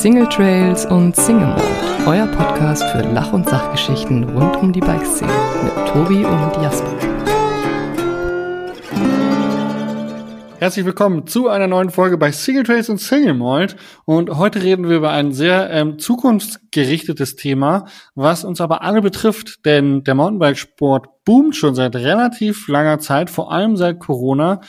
[0.00, 1.62] Single Trails und Single Mode,
[2.06, 5.30] euer Podcast für Lach- und Sachgeschichten rund um die Bikeszene
[5.62, 6.96] mit Tobi und Jasper.
[10.58, 13.76] Herzlich willkommen zu einer neuen Folge bei Single Trails und Single Mold.
[14.06, 19.66] Und heute reden wir über ein sehr ähm, zukunftsgerichtetes Thema, was uns aber alle betrifft,
[19.66, 24.62] denn der Mountainbikesport boomt schon seit relativ langer Zeit, vor allem seit Corona.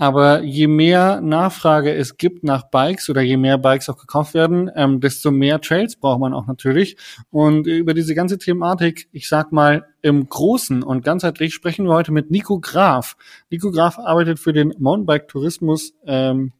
[0.00, 4.70] Aber je mehr Nachfrage es gibt nach Bikes oder je mehr Bikes auch gekauft werden,
[4.76, 6.96] ähm, desto mehr Trails braucht man auch natürlich.
[7.30, 12.12] Und über diese ganze Thematik, ich sag mal, im Großen und ganzheitlich sprechen wir heute
[12.12, 13.16] mit Nico Graf.
[13.50, 16.52] Nico Graf arbeitet für den Mountainbike-Tourismus, ähm,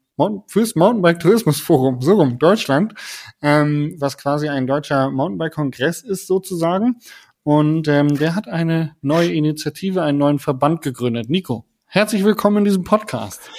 [0.49, 2.95] fürs Mountainbike-Tourismus-Forum, so rum, Deutschland,
[3.41, 6.97] ähm, was quasi ein deutscher Mountainbike-Kongress ist sozusagen.
[7.45, 11.31] Und ähm, der hat eine neue Initiative, einen neuen Verband gegründet.
[11.31, 13.51] Nico, Herzlich willkommen in diesem Podcast.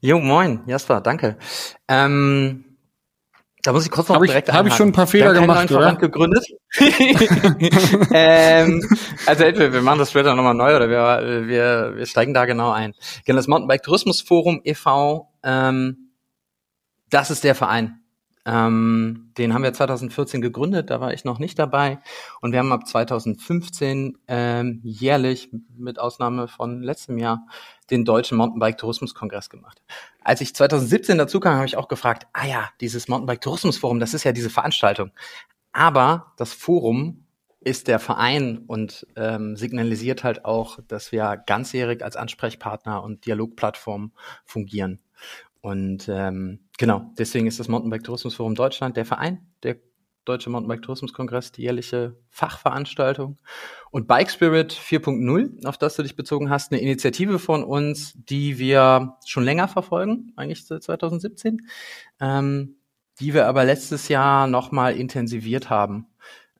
[0.00, 1.38] Jo, moin, Jasper, danke.
[1.86, 2.64] Ähm,
[3.62, 5.70] da muss ich kurz noch hab direkt ich, Habe ich schon ein paar Fehler gemacht,
[5.70, 5.82] oder?
[5.82, 6.44] Verband gegründet.
[8.12, 8.84] ähm,
[9.26, 12.72] also entweder wir machen das später nochmal neu oder wir, wir, wir steigen da genau
[12.72, 12.92] ein.
[13.24, 16.10] Genau, das Mountainbike Tourismus Forum e.V., ähm,
[17.08, 17.97] das ist der Verein.
[18.48, 21.98] Ähm, den haben wir 2014 gegründet, da war ich noch nicht dabei.
[22.40, 27.46] Und wir haben ab 2015 ähm, jährlich, mit Ausnahme von letztem Jahr,
[27.90, 29.82] den Deutschen Mountainbike-Tourismus-Kongress gemacht.
[30.24, 34.24] Als ich 2017 dazu kam, habe ich auch gefragt, ah ja, dieses Mountainbike-Tourismus-Forum, das ist
[34.24, 35.10] ja diese Veranstaltung.
[35.72, 37.26] Aber das Forum
[37.60, 44.12] ist der Verein und ähm, signalisiert halt auch, dass wir ganzjährig als Ansprechpartner und Dialogplattform
[44.46, 45.00] fungieren.
[45.60, 49.76] Und ähm, genau, deswegen ist das Mountainbike Tourismus Forum Deutschland der Verein, der
[50.28, 53.38] Deutsche Mountainbike Tourismus Kongress, die jährliche Fachveranstaltung.
[53.90, 58.58] Und Bike Spirit 4.0, auf das du dich bezogen hast, eine Initiative von uns, die
[58.58, 61.66] wir schon länger verfolgen, eigentlich seit 2017,
[62.20, 62.76] ähm,
[63.20, 66.08] die wir aber letztes Jahr nochmal intensiviert haben,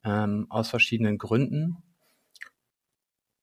[0.03, 1.77] ähm, aus verschiedenen Gründen.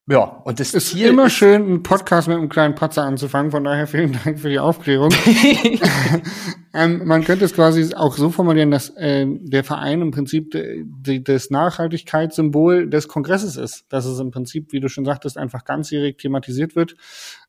[0.08, 3.50] Ja, und das ist Ziel immer ist schön, einen Podcast mit einem kleinen Patzer anzufangen.
[3.50, 5.10] Von daher vielen Dank für die Aufklärung.
[6.76, 11.24] ähm, man könnte es quasi auch so formulieren, dass äh, der Verein im Prinzip de,
[11.24, 13.86] das Nachhaltigkeitssymbol des Kongresses ist.
[13.90, 16.96] Dass es im Prinzip, wie du schon sagtest, einfach ganzjährig thematisiert wird.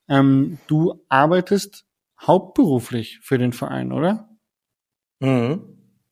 [0.09, 1.85] Ähm, du arbeitest
[2.19, 4.29] hauptberuflich für den Verein, oder?
[5.19, 5.61] Mhm.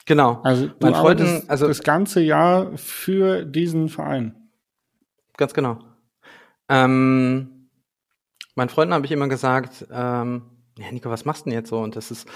[0.06, 0.42] Genau.
[0.44, 4.36] Also du mein arbeitest also das ganze Jahr für diesen Verein.
[5.38, 5.80] Ganz genau.
[6.70, 7.70] Ähm,
[8.56, 10.44] meinen Freunden habe ich immer gesagt, ähm,
[10.78, 11.80] ja, Nico, was machst du denn jetzt so?
[11.80, 12.28] Und das ist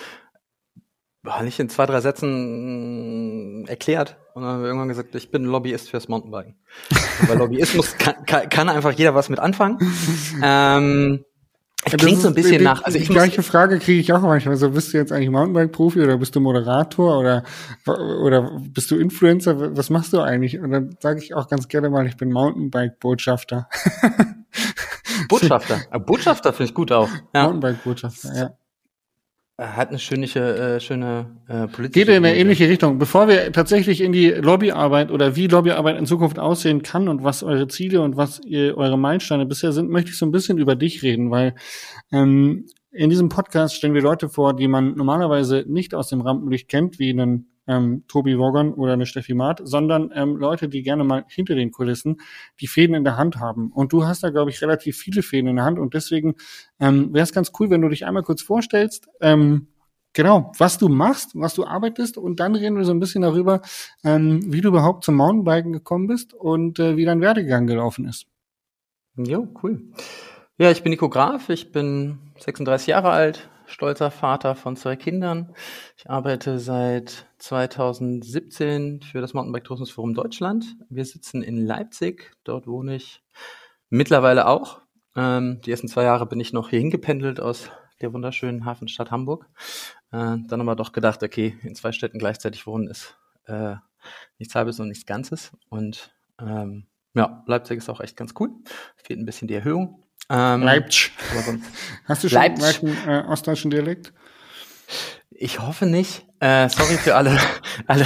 [1.21, 4.17] war nicht in zwei, drei Sätzen erklärt.
[4.33, 6.55] Und dann haben wir irgendwann gesagt, ich bin Lobbyist fürs Mountainbiken.
[7.27, 9.79] Weil Lobbyismus kann, kann, kann einfach jeder was mit anfangen.
[10.43, 11.25] ähm,
[11.85, 12.83] es klingt so ein bisschen die, nach.
[12.83, 14.55] Also ich die gleiche Frage kriege ich auch manchmal.
[14.57, 17.43] So, bist du jetzt eigentlich Mountainbike-Profi oder bist du Moderator oder
[17.85, 19.75] oder bist du Influencer?
[19.77, 20.59] Was machst du eigentlich?
[20.59, 23.69] Und dann sage ich auch ganz gerne mal, ich bin Mountainbike-Botschafter.
[25.29, 25.81] Botschafter.
[25.89, 27.09] Ah, Botschafter finde ich gut auch.
[27.33, 27.43] Ja.
[27.43, 28.58] Mountainbike-Botschafter, ja.
[29.59, 32.05] Hat eine schöne, äh, schöne äh, politische.
[32.05, 32.97] Geht in eine ähnliche Richtung.
[32.97, 37.43] Bevor wir tatsächlich in die Lobbyarbeit oder wie Lobbyarbeit in Zukunft aussehen kann und was
[37.43, 40.77] eure Ziele und was ihr, eure Meilensteine bisher sind, möchte ich so ein bisschen über
[40.77, 41.55] dich reden, weil
[42.13, 46.69] ähm, in diesem Podcast stellen wir Leute vor, die man normalerweise nicht aus dem Rampenlicht
[46.69, 51.03] kennt, wie einen ähm, Tobi Woggern oder eine Steffi Maat, sondern ähm, Leute, die gerne
[51.03, 52.17] mal hinter den Kulissen
[52.59, 53.71] die Fäden in der Hand haben.
[53.71, 56.35] Und du hast da, glaube ich, relativ viele Fäden in der Hand und deswegen
[56.79, 59.07] ähm, wäre es ganz cool, wenn du dich einmal kurz vorstellst.
[59.21, 59.67] Ähm,
[60.13, 63.61] Genau, was du machst, was du arbeitest und dann reden wir so ein bisschen darüber,
[64.03, 68.25] ähm, wie du überhaupt zum Mountainbiken gekommen bist und äh, wie dein Werdegang gelaufen ist.
[69.15, 69.83] Jo, cool.
[70.57, 75.53] Ja, ich bin Nico Graf, ich bin 36 Jahre alt, stolzer Vater von zwei Kindern.
[75.95, 80.75] Ich arbeite seit 2017 für das Mountainbike Tourismus Forum Deutschland.
[80.89, 82.31] Wir sitzen in Leipzig.
[82.43, 83.23] Dort wohne ich
[83.89, 84.81] mittlerweile auch.
[85.15, 87.69] Ähm, die ersten zwei Jahre bin ich noch hier hingependelt aus
[88.01, 89.47] der wunderschönen Hafenstadt Hamburg.
[90.11, 93.75] Äh, dann aber doch gedacht, okay, in zwei Städten gleichzeitig wohnen ist äh,
[94.37, 95.51] nichts Halbes und nichts Ganzes.
[95.69, 98.49] Und ähm, ja, Leipzig ist auch echt ganz cool.
[98.97, 100.03] Fehlt ein bisschen die Erhöhung.
[100.29, 101.11] Ähm, Leipzig.
[102.05, 102.83] Hast du schon Leipzig.
[102.83, 104.13] einen äh, ostdeutschen Dialekt?
[105.31, 106.25] Ich hoffe nicht.
[106.39, 107.37] Äh, sorry für alle,
[107.87, 108.05] alle,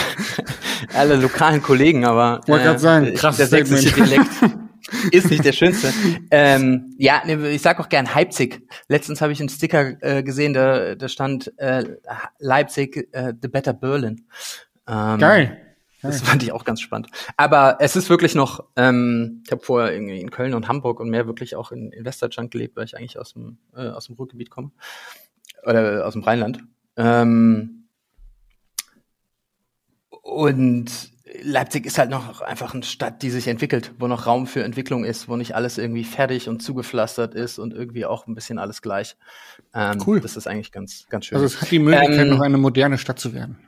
[0.94, 4.30] alle lokalen Kollegen, aber Wollte äh, sagen, krass der sächsische Dialekt
[5.12, 5.94] ist nicht der schönste.
[6.32, 8.62] ähm, ja, ich sag auch gern Leipzig.
[8.88, 11.84] Letztens habe ich einen Sticker äh, gesehen, da, da stand äh,
[12.40, 14.26] Leipzig, äh, the better Berlin.
[14.88, 15.73] Ähm, Geil.
[16.04, 17.08] Das fand ich auch ganz spannend.
[17.38, 21.10] Aber es ist wirklich noch, ähm, ich habe vorher irgendwie in Köln und Hamburg und
[21.10, 24.16] mehr wirklich auch in, in Westdeutschland gelebt, weil ich eigentlich aus dem, äh, aus dem
[24.16, 24.72] Ruhrgebiet komme.
[25.66, 26.60] Oder aus dem Rheinland.
[26.98, 27.86] Ähm,
[30.10, 34.64] und Leipzig ist halt noch einfach eine Stadt, die sich entwickelt, wo noch Raum für
[34.64, 38.60] Entwicklung ist, wo nicht alles irgendwie fertig und zugepflastert ist und irgendwie auch ein bisschen
[38.60, 39.16] alles gleich.
[39.74, 40.20] Ähm, cool.
[40.20, 41.38] Das ist eigentlich ganz, ganz schön.
[41.38, 43.58] Also es hat die Möglichkeit, ähm, noch eine moderne Stadt zu werden.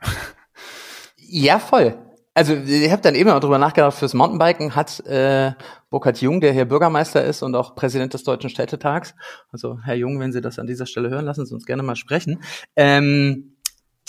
[1.28, 1.98] Ja, voll.
[2.36, 5.52] Also ich habe dann eben auch drüber nachgedacht, fürs Mountainbiken hat äh,
[5.88, 9.14] Burkhard Jung, der hier Bürgermeister ist und auch Präsident des Deutschen Städtetags,
[9.50, 11.96] also Herr Jung, wenn Sie das an dieser Stelle hören, lassen Sie uns gerne mal
[11.96, 12.42] sprechen,
[12.76, 13.56] ähm,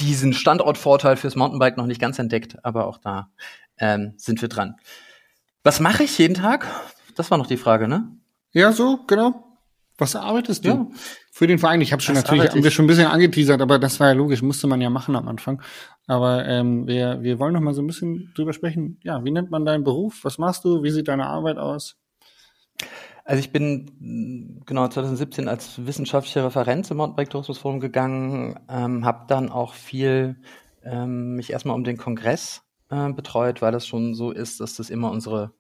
[0.02, 3.30] diesen Standortvorteil fürs Mountainbike noch nicht ganz entdeckt, aber auch da
[3.78, 4.76] ähm, sind wir dran.
[5.64, 6.68] Was mache ich jeden Tag?
[7.16, 8.12] Das war noch die Frage, ne?
[8.52, 9.47] Ja, so, genau.
[9.98, 10.88] Was arbeitest du ja.
[11.32, 11.82] für den Verein?
[11.82, 14.14] Ich habe schon Was natürlich, haben wir schon ein bisschen angeteasert, aber das war ja
[14.14, 15.62] logisch, musste man ja machen am Anfang.
[16.06, 19.00] Aber ähm, wir, wir wollen noch mal so ein bisschen drüber sprechen.
[19.04, 20.20] Ja, wie nennt man deinen Beruf?
[20.24, 20.84] Was machst du?
[20.84, 21.98] Wie sieht deine Arbeit aus?
[23.26, 29.04] Also ich bin mm, genau 2017 als wissenschaftlicher Referent im Mountainbike Tourismus Forum gegangen, ähm,
[29.04, 30.40] habe dann auch viel
[30.84, 34.90] ähm, mich erstmal um den Kongress äh, betreut, weil das schon so ist, dass das
[34.90, 35.54] immer unsere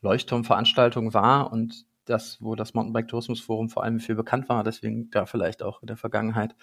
[0.00, 5.10] Leuchtturmveranstaltung war und das, wo das Mountainbike Tourismus Forum vor allem für bekannt war, deswegen
[5.10, 6.56] da vielleicht auch in der Vergangenheit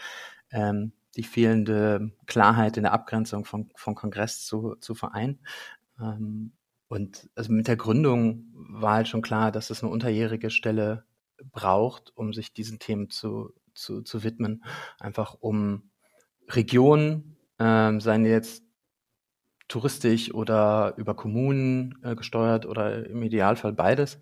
[0.52, 5.40] ähm, die fehlende Klarheit in der Abgrenzung von, von Kongress zu, zu Verein.
[6.00, 6.54] Ähm,
[6.88, 11.06] und also mit der Gründung war halt schon klar, dass es eine unterjährige Stelle
[11.52, 14.64] braucht, um sich diesen Themen zu, zu, zu widmen.
[15.00, 15.90] Einfach um
[16.50, 18.64] Regionen, ähm, seien jetzt
[19.68, 24.20] touristisch oder über Kommunen äh, gesteuert oder im Idealfall beides,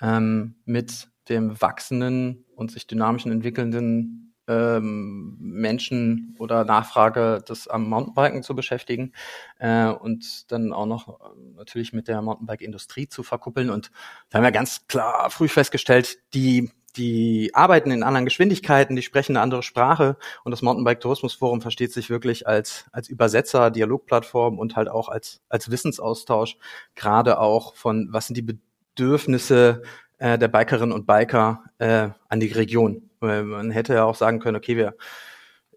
[0.00, 8.42] ähm, mit dem wachsenden und sich dynamischen entwickelnden ähm, Menschen oder Nachfrage das am Mountainbiken
[8.42, 9.12] zu beschäftigen
[9.58, 13.70] äh, und dann auch noch äh, natürlich mit der Mountainbike-Industrie zu verkuppeln.
[13.70, 13.90] Und
[14.30, 19.36] da haben wir ganz klar früh festgestellt, die die arbeiten in anderen Geschwindigkeiten, die sprechen
[19.36, 24.58] eine andere Sprache und das Mountainbike Tourismus Forum versteht sich wirklich als, als Übersetzer, Dialogplattform
[24.58, 26.56] und halt auch als, als Wissensaustausch,
[26.94, 28.58] gerade auch von, was sind die
[28.94, 29.82] Bedürfnisse
[30.18, 33.10] äh, der Bikerinnen und Biker äh, an die Region.
[33.20, 34.94] Man hätte ja auch sagen können, okay, wir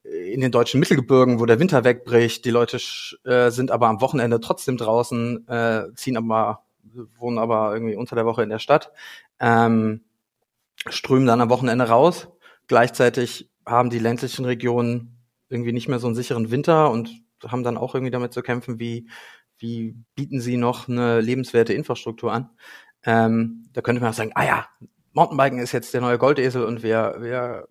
[0.05, 2.77] in den deutschen Mittelgebirgen, wo der Winter wegbricht, die Leute
[3.23, 6.63] äh, sind aber am Wochenende trotzdem draußen, äh, ziehen aber,
[7.17, 8.91] wohnen aber irgendwie unter der Woche in der Stadt.
[9.39, 10.04] Ähm,
[10.89, 12.27] strömen dann am Wochenende raus.
[12.67, 15.17] Gleichzeitig haben die ländlichen Regionen
[15.49, 17.11] irgendwie nicht mehr so einen sicheren Winter und
[17.45, 19.09] haben dann auch irgendwie damit zu kämpfen, wie,
[19.57, 22.49] wie bieten sie noch eine lebenswerte Infrastruktur an.
[23.03, 24.67] Ähm, da könnte man auch sagen, ah ja,
[25.13, 27.67] Mountainbiken ist jetzt der neue Goldesel und wir, wir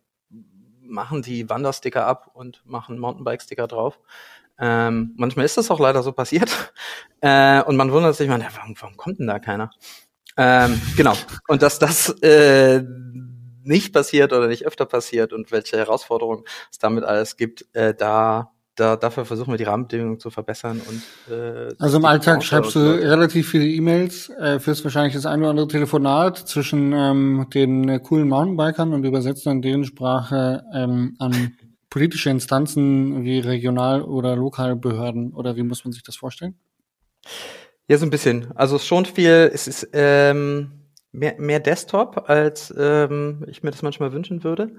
[0.80, 3.98] machen die Wandersticker ab und machen Mountainbike-Sticker drauf.
[4.58, 6.72] Ähm, manchmal ist das auch leider so passiert.
[7.26, 9.70] Äh, und man wundert sich, man, warum, warum kommt denn da keiner?
[10.36, 11.14] Ähm, genau.
[11.48, 12.82] Und dass das äh,
[13.62, 18.54] nicht passiert oder nicht öfter passiert und welche Herausforderungen es damit alles gibt, äh, da
[18.76, 22.80] da, dafür versuchen wir die Rahmenbedingungen zu verbessern und äh, also im Alltag schreibst du
[22.80, 28.00] relativ viele E-Mails, äh, führst wahrscheinlich das ein oder andere Telefonat zwischen ähm, den äh,
[28.00, 31.52] coolen Mountainbikern und übersetzt dann deren Sprache ähm, an
[31.90, 36.56] politische Instanzen wie Regional- oder Lokalbehörden oder wie muss man sich das vorstellen?
[37.88, 38.56] Ja, so ein bisschen.
[38.56, 44.12] Also schon viel, es ist ähm, mehr, mehr Desktop, als ähm, ich mir das manchmal
[44.12, 44.76] wünschen würde.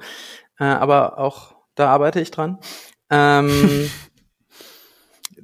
[0.59, 2.57] Äh, aber auch da arbeite ich dran.
[3.09, 3.49] Ähm,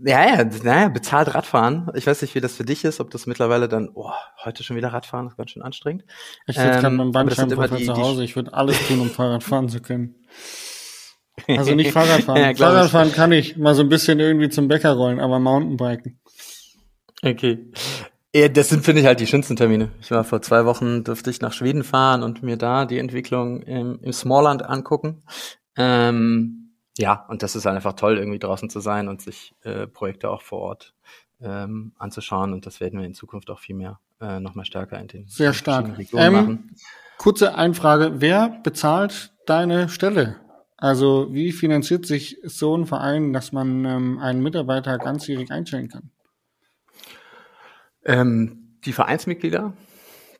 [0.03, 1.91] ja, ja, naja, bezahlt Radfahren.
[1.93, 4.11] Ich weiß nicht, wie das für dich ist, ob das mittlerweile dann, oh,
[4.43, 6.03] heute schon wieder Radfahren, ist ganz schön anstrengend.
[6.47, 8.23] Ich sitze ähm, gerade beim Bandscheibenvorfall zu Hause.
[8.23, 10.15] Ich würde alles tun, um Fahrrad fahren zu können.
[11.47, 12.39] Also nicht Fahrradfahren.
[12.39, 16.20] ja, Fahrradfahren kann ich mal so ein bisschen irgendwie zum Bäcker rollen, aber Mountainbiken.
[17.23, 17.71] Okay.
[18.33, 19.91] Ja, das sind, finde ich, halt die schönsten Termine.
[19.99, 23.61] Ich war vor zwei Wochen, durfte ich nach Schweden fahren und mir da die Entwicklung
[23.63, 25.23] im, im Smallland angucken.
[25.75, 30.29] Ähm, ja, und das ist einfach toll, irgendwie draußen zu sein und sich äh, Projekte
[30.29, 30.93] auch vor Ort
[31.41, 32.53] ähm, anzuschauen.
[32.53, 35.27] Und das werden wir in Zukunft auch viel mehr äh, noch mal stärker in den
[35.27, 35.97] Sehr stark.
[35.97, 36.75] Regionen ähm, machen.
[37.17, 38.13] Kurze Einfrage.
[38.15, 40.37] Wer bezahlt deine Stelle?
[40.77, 46.09] Also wie finanziert sich so ein Verein, dass man ähm, einen Mitarbeiter ganzjährig einstellen kann?
[48.05, 49.73] Ähm, die Vereinsmitglieder,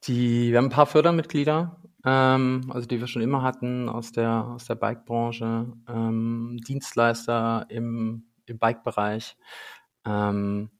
[0.06, 4.46] die, wir haben ein paar Fördermitglieder, ähm, also die wir schon immer hatten aus der,
[4.46, 9.38] aus der Bike-Branche, ähm, Dienstleister im, im Bike-Bereich.
[10.06, 10.72] Ähm,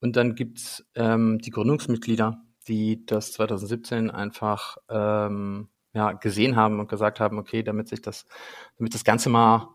[0.00, 6.88] und dann gibt's ähm, die Gründungsmitglieder, die das 2017 einfach ähm, ja, gesehen haben und
[6.88, 8.24] gesagt haben, okay, damit sich das,
[8.78, 9.68] damit das Ganze mal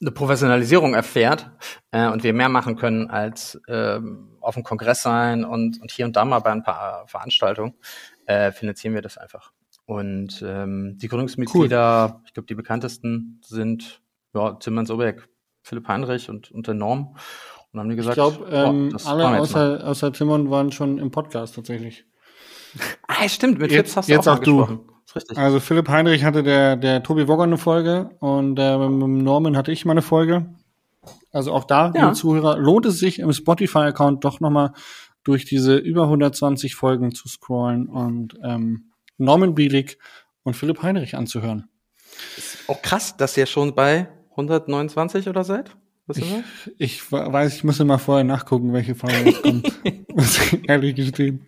[0.00, 1.50] eine Professionalisierung erfährt
[1.90, 6.04] äh, und wir mehr machen können als ähm, auf dem Kongress sein und, und hier
[6.06, 7.74] und da mal bei ein paar Veranstaltungen,
[8.26, 9.52] äh, finanzieren wir das einfach.
[9.86, 12.20] Und ähm, die Gründungsmitglieder, cool.
[12.26, 14.02] ich glaube, die bekanntesten sind
[14.34, 15.28] ja, Zimmern Sobeck,
[15.62, 17.16] Philipp Heinrich und, und der Norm.
[17.72, 21.10] Und haben die gesagt, ich glaube, ähm, alle jetzt außer, außer Timon waren schon im
[21.10, 22.04] Podcast tatsächlich.
[23.06, 24.56] Ah, stimmt, mit Jetzt- Fitz hast jetzt du auch, auch mal du.
[24.58, 24.95] gesprochen.
[25.06, 25.38] Ist richtig.
[25.38, 29.72] Also Philipp Heinrich hatte der, der Tobi Wogger eine Folge und äh, mit Norman hatte
[29.72, 30.46] ich mal eine Folge.
[31.32, 32.02] Also auch da, Ja.
[32.04, 34.72] liebe Zuhörer, lohnt es sich im Spotify-Account doch nochmal
[35.24, 39.98] durch diese über 120 Folgen zu scrollen und ähm, Norman Bielig
[40.44, 41.68] und Philipp Heinrich anzuhören.
[42.68, 45.76] Auch krass, dass ihr schon bei 129 oder seid?
[46.78, 49.72] Ich wa- weiß, ich muss immer vorher nachgucken, welche Folge jetzt kommt.
[49.84, 51.46] ich ehrlich gestehen.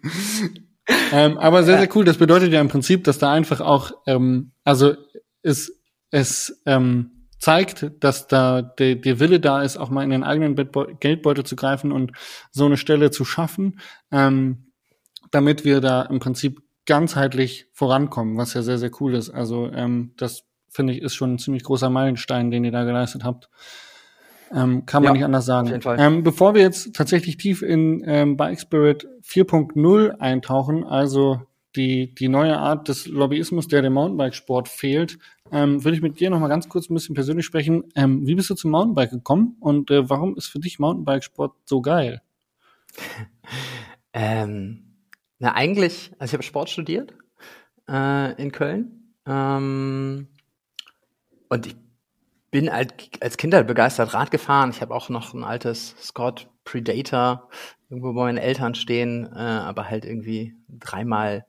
[1.12, 2.04] Ähm, aber sehr, sehr cool.
[2.04, 4.94] Das bedeutet ja im Prinzip, dass da einfach auch, ähm, also
[5.42, 5.80] es,
[6.10, 10.56] es ähm, zeigt, dass da der, der Wille da ist, auch mal in den eigenen
[11.00, 12.12] Geldbeutel zu greifen und
[12.50, 13.80] so eine Stelle zu schaffen,
[14.10, 14.72] ähm,
[15.30, 19.30] damit wir da im Prinzip ganzheitlich vorankommen, was ja sehr, sehr cool ist.
[19.30, 23.24] Also ähm, das finde ich ist schon ein ziemlich großer Meilenstein, den ihr da geleistet
[23.24, 23.48] habt.
[24.54, 25.66] Ähm, kann man Ja, nicht anders sagen.
[25.66, 25.96] auf jeden Fall.
[26.00, 31.42] Ähm, bevor wir jetzt tatsächlich tief in ähm, Bike Spirit 4.0 eintauchen, also
[31.76, 35.18] die, die neue Art des Lobbyismus, der dem Mountainbike-Sport fehlt,
[35.52, 37.84] ähm, würde ich mit dir noch mal ganz kurz ein bisschen persönlich sprechen.
[37.94, 41.80] Ähm, wie bist du zum Mountainbike gekommen und äh, warum ist für dich Mountainbike-Sport so
[41.80, 42.22] geil?
[44.14, 44.84] Ähm,
[45.38, 47.12] na, eigentlich, also ich habe Sport studiert
[47.88, 49.12] äh, in Köln.
[49.26, 50.26] Ähm,
[51.48, 51.76] und ich
[52.50, 54.70] bin als Kind halt begeistert Rad gefahren.
[54.70, 57.48] Ich habe auch noch ein altes Scott Predator
[57.90, 61.46] irgendwo bei meinen Eltern stehen, äh, aber halt irgendwie dreimal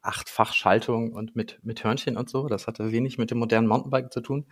[0.00, 2.48] achtfach Schaltung und mit, mit Hörnchen und so.
[2.48, 4.46] Das hatte wenig mit dem modernen Mountainbike zu tun.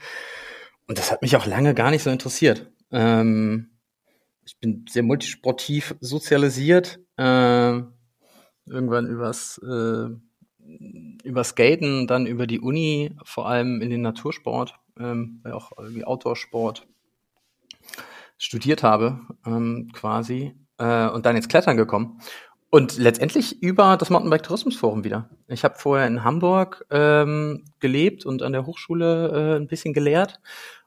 [0.86, 2.70] Und das hat mich auch lange gar nicht so interessiert.
[2.90, 3.70] Ähm,
[4.44, 7.00] ich bin sehr multisportiv sozialisiert.
[7.16, 7.80] Äh,
[8.66, 10.08] irgendwann übers, äh,
[11.24, 16.04] über Skaten, dann über die Uni, vor allem in den Natursport, ähm, weil auch irgendwie
[16.04, 16.86] Outdoor-Sport
[18.38, 22.20] studiert habe, ähm, quasi, äh, und dann ins Klettern gekommen.
[22.68, 25.30] Und letztendlich über das Mountainbike-Tourismusforum wieder.
[25.46, 30.40] Ich habe vorher in Hamburg ähm, gelebt und an der Hochschule äh, ein bisschen gelehrt.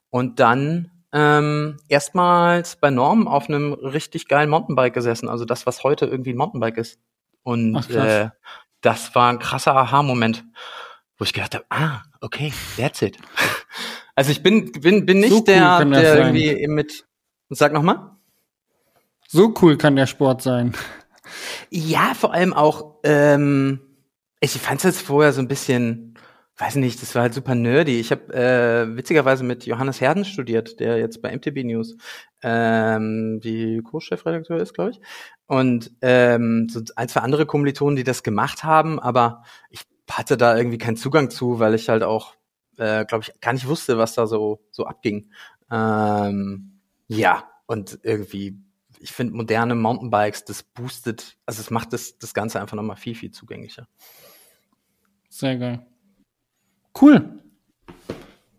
[0.09, 5.29] Und dann ähm, erstmals bei Norm auf einem richtig geilen Mountainbike gesessen.
[5.29, 6.99] Also das, was heute irgendwie ein Mountainbike ist.
[7.43, 8.29] Und Ach, äh,
[8.81, 10.45] das war ein krasser Aha-Moment,
[11.19, 13.17] wo ich gedacht habe, ah, okay, that's it.
[14.15, 16.35] Also ich bin, bin, bin nicht So cool der, der sein.
[16.35, 17.05] irgendwie mit,
[17.49, 18.17] sag noch mal.
[19.27, 20.73] So cool kann der Sport sein.
[21.69, 23.79] Ja, vor allem auch, ähm,
[24.39, 26.15] ich fand es jetzt vorher so ein bisschen,
[26.57, 27.99] weiß nicht, das war halt super nerdy.
[27.99, 31.95] Ich habe äh, witzigerweise mit Johannes Herden studiert, der jetzt bei MTB News
[32.41, 35.01] ähm, die Co-Chefredakteur ist, glaube ich.
[35.45, 40.57] Und ähm, so ein, zwei andere Kommilitonen, die das gemacht haben, aber ich hatte da
[40.57, 42.35] irgendwie keinen Zugang zu, weil ich halt auch,
[42.77, 45.31] äh, glaube ich, gar nicht wusste, was da so, so abging.
[45.71, 48.63] Ähm, ja, und irgendwie
[48.99, 53.15] ich finde moderne Mountainbikes, das boostet, also es macht das, das Ganze einfach nochmal viel,
[53.15, 53.87] viel zugänglicher.
[55.29, 55.85] Sehr geil.
[56.99, 57.39] Cool.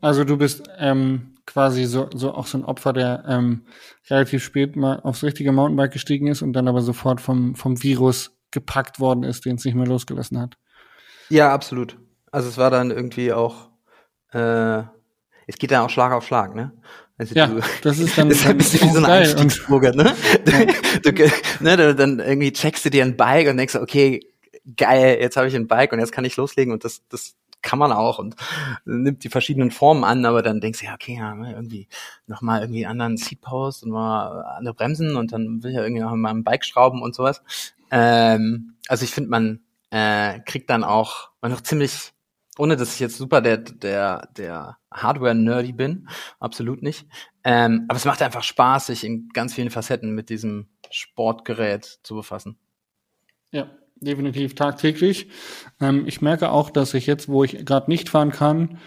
[0.01, 3.67] Also du bist ähm, quasi so, so auch so ein Opfer, der ähm,
[4.09, 8.39] relativ spät mal aufs richtige Mountainbike gestiegen ist und dann aber sofort vom, vom Virus
[8.51, 10.57] gepackt worden ist, den es nicht mehr losgelassen hat.
[11.31, 11.97] Ja, absolut.
[12.31, 13.71] Also es war dann irgendwie auch,
[14.33, 14.83] äh,
[15.47, 16.73] es geht dann auch Schlag auf Schlag, ne?
[17.19, 18.99] Also Ja, du, das ist dann, das ist ein bisschen wie so.
[18.99, 20.15] Und, Einstiegsdroge, ne?
[21.03, 21.95] Du, du, ne?
[21.95, 24.21] dann irgendwie checkst du dir ein Bike und denkst, okay,
[24.77, 27.79] geil, jetzt habe ich ein Bike und jetzt kann ich loslegen und das, das kann
[27.79, 28.37] man auch und
[28.85, 31.89] nimmt die verschiedenen Formen an, aber dann denkst du, ja, okay, ja, ne, irgendwie
[32.27, 36.03] nochmal irgendwie einen anderen Seatpost und mal andere Bremsen und dann will ich ja irgendwie
[36.03, 37.43] noch mal ein Bike schrauben und sowas.
[37.91, 39.61] Ähm, also ich finde, man
[39.91, 42.13] äh, kriegt dann auch, man noch ziemlich,
[42.59, 47.07] ohne dass ich jetzt super der, der, der Hardware-Nerdy bin, absolut nicht.
[47.45, 52.15] Ähm, aber es macht einfach Spaß, sich in ganz vielen Facetten mit diesem Sportgerät zu
[52.15, 52.59] befassen.
[53.51, 55.29] ja, definitiv tagtäglich.
[55.81, 58.79] Ähm, ich merke auch, dass ich jetzt, wo ich gerade nicht fahren kann,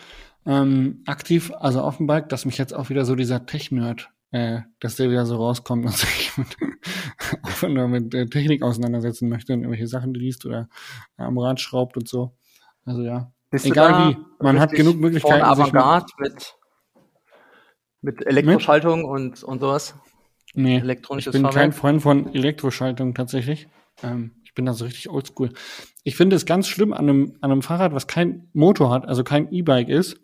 [0.45, 4.61] ähm, aktiv, also auf dem Bike, dass mich jetzt auch wieder so dieser Tech-Nerd, äh,
[4.79, 6.57] dass der wieder so rauskommt und sich mit,
[7.43, 10.67] einfach nur mit äh, Technik auseinandersetzen möchte und irgendwelche Sachen liest oder
[11.17, 12.35] am Rad schraubt und so.
[12.83, 13.31] Also ja.
[13.51, 16.55] Bist Egal wie, man hat genug Möglichkeiten, mit- Avantgarde mit,
[18.01, 19.95] mit Elektroschaltung und, und sowas.
[20.55, 21.73] Nee, ich Elektronisches bin kein Fahrwerk.
[21.75, 23.67] Freund von Elektroschaltung tatsächlich.
[24.01, 25.51] Ähm, ich bin da so richtig oldschool.
[26.03, 29.23] Ich finde es ganz schlimm an einem, an einem Fahrrad, was kein Motor hat, also
[29.23, 30.17] kein E-Bike ist,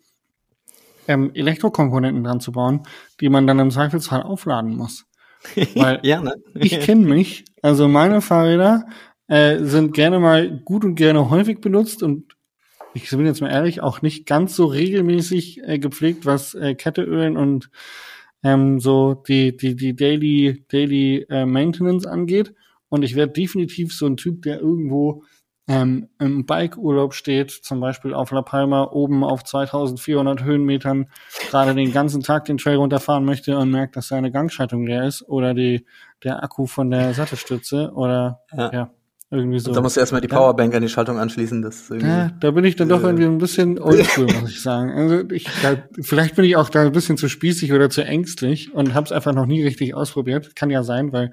[1.09, 2.83] ähm, Elektrokomponenten dran zu bauen,
[3.19, 5.05] die man dann im Zweifelsfall aufladen muss.
[5.75, 6.35] Weil ja, ne?
[6.53, 8.85] ich kenne mich, also meine Fahrräder
[9.27, 12.35] äh, sind gerne mal gut und gerne häufig benutzt und
[12.93, 17.37] ich bin jetzt mal ehrlich, auch nicht ganz so regelmäßig äh, gepflegt, was äh, Ketteölen
[17.37, 17.69] und
[18.43, 22.53] ähm, so die, die, die Daily, Daily äh, Maintenance angeht.
[22.89, 25.23] Und ich werde definitiv so ein Typ, der irgendwo
[25.69, 31.05] ähm, im Bike-Urlaub steht, zum Beispiel auf La Palma oben auf 2400 Höhenmetern,
[31.51, 35.21] gerade den ganzen Tag den Trail runterfahren möchte und merkt, dass seine Gangschaltung leer ist
[35.29, 35.85] oder die,
[36.23, 38.91] der Akku von der Sattelstütze oder ja, ja
[39.31, 39.71] irgendwie so.
[39.71, 40.77] Da musst du erstmal die Powerbank ja.
[40.77, 41.61] an die Schaltung anschließen.
[41.61, 44.91] Das ja, da bin ich dann doch irgendwie ein bisschen oldschool, muss ich sagen.
[44.91, 48.73] Also ich, da, vielleicht bin ich auch da ein bisschen zu spießig oder zu ängstlich
[48.73, 50.55] und habe es einfach noch nie richtig ausprobiert.
[50.55, 51.29] Kann ja sein, weil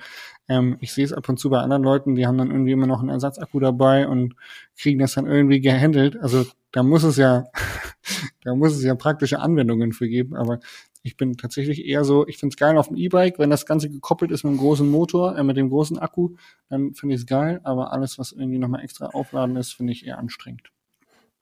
[0.48, 2.86] ähm, ich sehe es ab und zu bei anderen Leuten, die haben dann irgendwie immer
[2.86, 4.34] noch einen Ersatzakku dabei und
[4.76, 6.16] kriegen das dann irgendwie gehandelt.
[6.20, 7.44] Also da muss es ja,
[8.44, 10.36] da muss es ja praktische Anwendungen für geben.
[10.36, 10.60] Aber
[11.02, 13.88] ich bin tatsächlich eher so, ich finde es geil auf dem E-Bike, wenn das Ganze
[13.90, 16.36] gekoppelt ist mit dem großen Motor, äh, mit dem großen Akku,
[16.68, 17.60] dann finde ich es geil.
[17.64, 20.70] Aber alles, was irgendwie nochmal extra aufladen ist, finde ich eher anstrengend.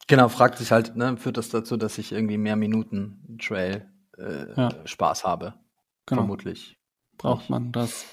[0.07, 4.53] Genau, fragt sich halt, ne, führt das dazu, dass ich irgendwie mehr Minuten Trail äh,
[4.55, 4.69] ja.
[4.85, 5.55] Spaß habe?
[6.07, 6.23] Genau.
[6.23, 6.79] Vermutlich.
[7.17, 8.05] Braucht man das?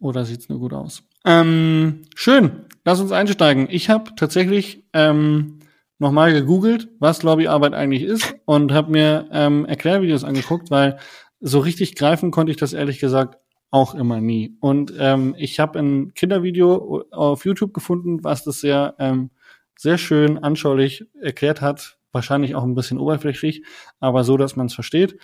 [0.00, 1.02] Oder sieht's nur gut aus?
[1.24, 3.66] Ähm, schön, lass uns einsteigen.
[3.70, 5.58] Ich habe tatsächlich ähm,
[5.98, 10.98] nochmal gegoogelt, was Lobbyarbeit eigentlich ist und habe mir ähm, Erklärvideos angeguckt, weil
[11.40, 13.38] so richtig greifen konnte ich das ehrlich gesagt
[13.70, 14.56] auch immer nie.
[14.60, 19.30] Und ähm, ich habe ein Kindervideo auf YouTube gefunden, was das sehr, ähm,
[19.76, 21.98] sehr schön anschaulich erklärt hat.
[22.12, 23.64] Wahrscheinlich auch ein bisschen oberflächlich,
[24.00, 25.18] aber so, dass man es versteht.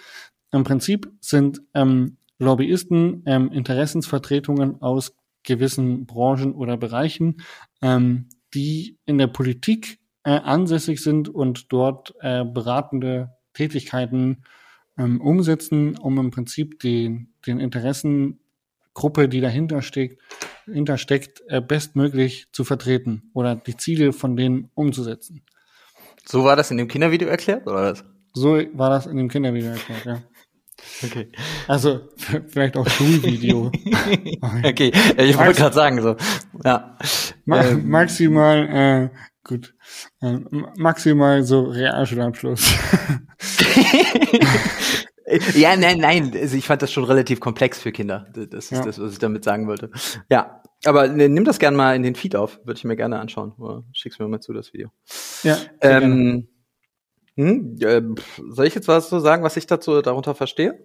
[0.52, 7.42] Im Prinzip sind ähm, Lobbyisten, ähm, Interessensvertretungen aus gewissen Branchen oder Bereichen,
[7.82, 14.44] ähm, die in der Politik äh, ansässig sind und dort äh, beratende Tätigkeiten
[14.98, 20.20] ähm, umsetzen, um im Prinzip die, den Interessengruppe, die dahinter steckt,
[20.64, 25.42] hintersteckt, äh, bestmöglich zu vertreten oder die Ziele von denen umzusetzen.
[26.24, 28.04] So war das in dem Kindervideo erklärt, oder was?
[28.32, 30.22] So war das in dem Kindervideo erklärt, ja.
[31.02, 31.30] Okay.
[31.68, 32.08] Also
[32.48, 33.70] vielleicht auch Schulvideo.
[34.64, 36.16] okay, ich wollte gerade sagen so.
[36.64, 36.98] Ja.
[37.44, 37.88] Ma ähm.
[37.88, 39.74] Maximal äh, gut.
[40.20, 40.38] Äh,
[40.76, 42.74] maximal so Realschulabschluss.
[45.54, 46.32] ja, nein, nein.
[46.34, 48.26] Also ich fand das schon relativ komplex für Kinder.
[48.34, 48.82] Das ist ja.
[48.82, 49.90] das, was ich damit sagen wollte.
[50.28, 52.58] Ja, aber ne, nimm das gerne mal in den Feed auf.
[52.64, 53.52] Würde ich mir gerne anschauen.
[53.58, 54.90] Oder schick's mir mal zu, das Video.
[55.42, 55.56] Ja.
[55.80, 56.48] Ähm,
[57.36, 58.02] hm, äh,
[58.50, 60.78] soll ich jetzt was so sagen, was ich dazu darunter verstehe?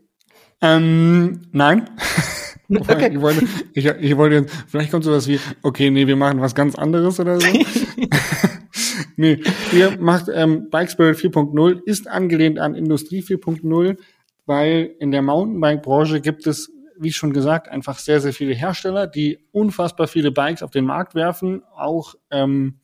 [0.61, 1.89] Ähm, nein.
[2.69, 3.11] okay.
[3.13, 6.75] ich, wollte, ich, ich wollte, vielleicht kommt sowas wie, okay, nee, wir machen was ganz
[6.75, 7.47] anderes oder so.
[9.15, 13.97] nee, ihr macht ähm, Bike Spirit 4.0, ist angelehnt an Industrie 4.0,
[14.45, 19.39] weil in der Mountainbike-Branche gibt es, wie schon gesagt, einfach sehr, sehr viele Hersteller, die
[19.51, 22.79] unfassbar viele Bikes auf den Markt werfen, auch ähm,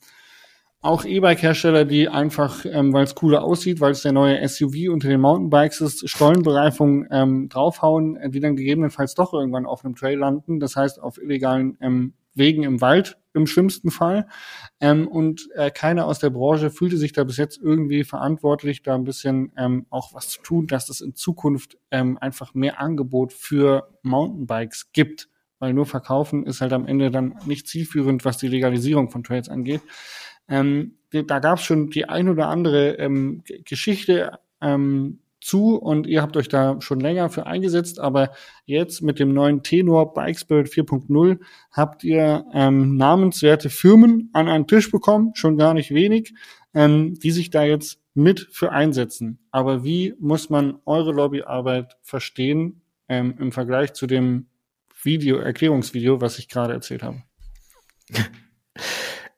[0.85, 5.09] auch E-Bike-Hersteller, die einfach, ähm, weil es cooler aussieht, weil es der neue SUV unter
[5.09, 10.19] den Mountainbikes ist, Stollenbereifung ähm, draufhauen, äh, die dann gegebenenfalls doch irgendwann auf einem Trail
[10.19, 14.27] landen, das heißt auf illegalen ähm, Wegen im Wald im schlimmsten Fall.
[14.79, 18.95] Ähm, und äh, keiner aus der Branche fühlte sich da bis jetzt irgendwie verantwortlich, da
[18.95, 23.33] ein bisschen ähm, auch was zu tun, dass es in Zukunft ähm, einfach mehr Angebot
[23.33, 25.29] für Mountainbikes gibt.
[25.59, 29.47] Weil nur verkaufen ist halt am Ende dann nicht zielführend, was die Legalisierung von Trails
[29.47, 29.81] angeht.
[30.47, 36.21] Ähm, da gab es schon die ein oder andere ähm, Geschichte ähm, zu und ihr
[36.21, 38.31] habt euch da schon länger für eingesetzt, aber
[38.65, 41.39] jetzt mit dem neuen Tenor Bike Spirit 4.0
[41.71, 46.33] habt ihr ähm, namenswerte Firmen an einen Tisch bekommen, schon gar nicht wenig,
[46.73, 49.39] ähm, die sich da jetzt mit für einsetzen.
[49.51, 54.47] Aber wie muss man eure Lobbyarbeit verstehen ähm, im Vergleich zu dem
[55.03, 57.21] Video, Erklärungsvideo, was ich gerade erzählt habe?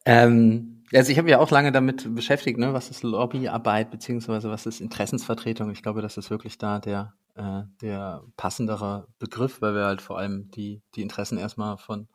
[0.06, 4.65] ähm also ich habe ja auch lange damit beschäftigt, ne, was ist Lobbyarbeit beziehungsweise was
[4.65, 5.71] ist Interessensvertretung.
[5.71, 10.17] Ich glaube, das ist wirklich da der äh, der passendere Begriff, weil wir halt vor
[10.17, 12.08] allem die die Interessen erstmal von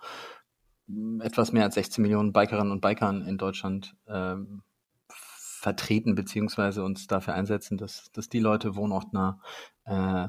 [1.20, 4.62] etwas mehr als 16 Millionen Bikerinnen und Bikern in Deutschland ähm,
[5.08, 9.40] vertreten beziehungsweise uns dafür einsetzen, dass dass die Leute wohnortnah
[9.84, 10.28] äh,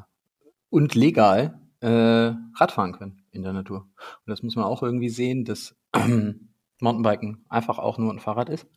[0.70, 3.82] und legal äh, Radfahren können in der Natur.
[3.82, 5.76] Und das muss man auch irgendwie sehen, dass
[6.84, 8.68] Mountainbiken einfach auch nur ein Fahrrad ist.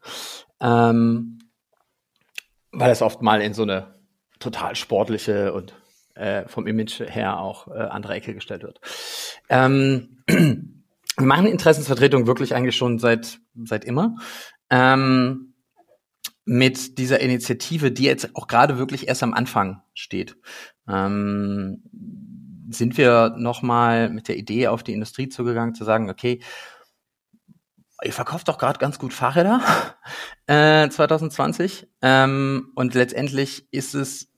[0.61, 1.38] Ähm,
[2.73, 3.95] weil es oft mal in so eine
[4.38, 5.75] total sportliche und
[6.14, 8.81] äh, vom Image her auch äh, andere Ecke gestellt wird.
[9.49, 14.16] Ähm, wir machen Interessensvertretung wirklich eigentlich schon seit, seit immer.
[14.71, 15.55] Ähm,
[16.45, 20.37] mit dieser Initiative, die jetzt auch gerade wirklich erst am Anfang steht,
[20.88, 21.83] ähm,
[22.71, 26.40] sind wir nochmal mit der Idee auf die Industrie zugegangen, zu sagen, okay,
[28.05, 29.61] ihr verkauft doch gerade ganz gut Fahrräder
[30.47, 34.29] äh, 2020 ähm, und letztendlich ist es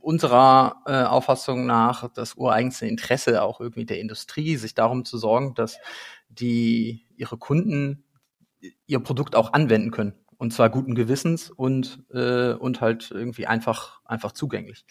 [0.00, 5.54] unserer äh, Auffassung nach das ureigenste Interesse auch irgendwie der Industrie, sich darum zu sorgen,
[5.54, 5.78] dass
[6.28, 8.04] die ihre Kunden
[8.86, 14.00] ihr Produkt auch anwenden können und zwar guten Gewissens und äh, und halt irgendwie einfach
[14.04, 14.86] einfach zugänglich.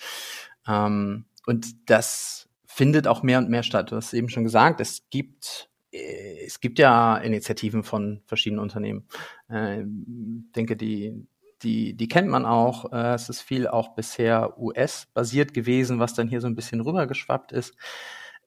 [0.67, 3.91] Ähm, und das findet auch mehr und mehr statt.
[3.91, 5.69] Du hast eben schon gesagt, es gibt
[6.45, 9.07] es gibt ja Initiativen von verschiedenen Unternehmen.
[9.49, 9.83] Äh,
[10.55, 11.27] denke, die
[11.63, 12.91] die, die kennt man auch.
[12.91, 17.51] Äh, es ist viel auch bisher US-basiert gewesen, was dann hier so ein bisschen rübergeschwappt
[17.51, 17.75] ist.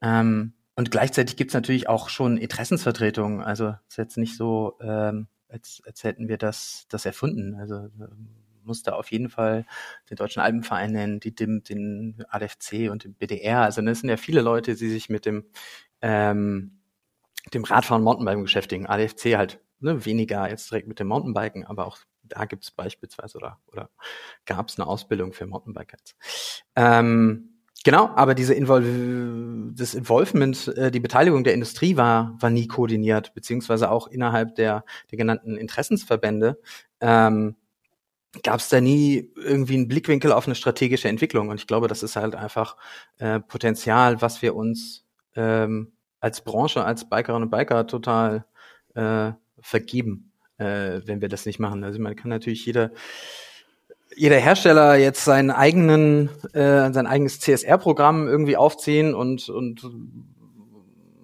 [0.01, 3.43] Ähm, und gleichzeitig gibt es natürlich auch schon Interessensvertretungen.
[3.43, 7.57] Also ist jetzt nicht so, ähm, als, als hätten wir das, das erfunden.
[7.57, 8.29] Also ähm,
[8.63, 9.67] musste auf jeden Fall
[10.09, 13.63] den Deutschen Alpenverein nennen, die DIM, den ADFC und den BDR.
[13.63, 15.45] Also das sind ja viele Leute, die sich mit dem,
[16.03, 16.80] ähm,
[17.55, 18.87] dem Radfahren Mountainbiken beschäftigen.
[18.87, 23.39] ADFC halt ne, weniger jetzt direkt mit dem Mountainbiken, aber auch da gibt es beispielsweise
[23.39, 23.91] oder, oder
[24.47, 25.97] gab es eine Ausbildung für Mountainbiker.
[26.77, 32.67] Ähm, genau, aber diese Invol das Involvement, äh, die Beteiligung der Industrie war, war nie
[32.67, 36.61] koordiniert, beziehungsweise auch innerhalb der, der genannten Interessensverbände.
[37.01, 37.57] Ähm,
[38.45, 41.49] gab es da nie irgendwie einen Blickwinkel auf eine strategische Entwicklung.
[41.49, 42.77] Und ich glaube, das ist halt einfach
[43.19, 48.45] äh, Potenzial, was wir uns ähm, als Branche, als Bikerinnen und Biker total
[48.95, 51.85] äh, vergeben, äh, wenn wir das nicht machen.
[51.85, 52.91] Also man kann natürlich jeder
[54.17, 59.83] jeder Hersteller jetzt seinen eigenen äh, sein eigenes CSR-Programm irgendwie aufziehen und und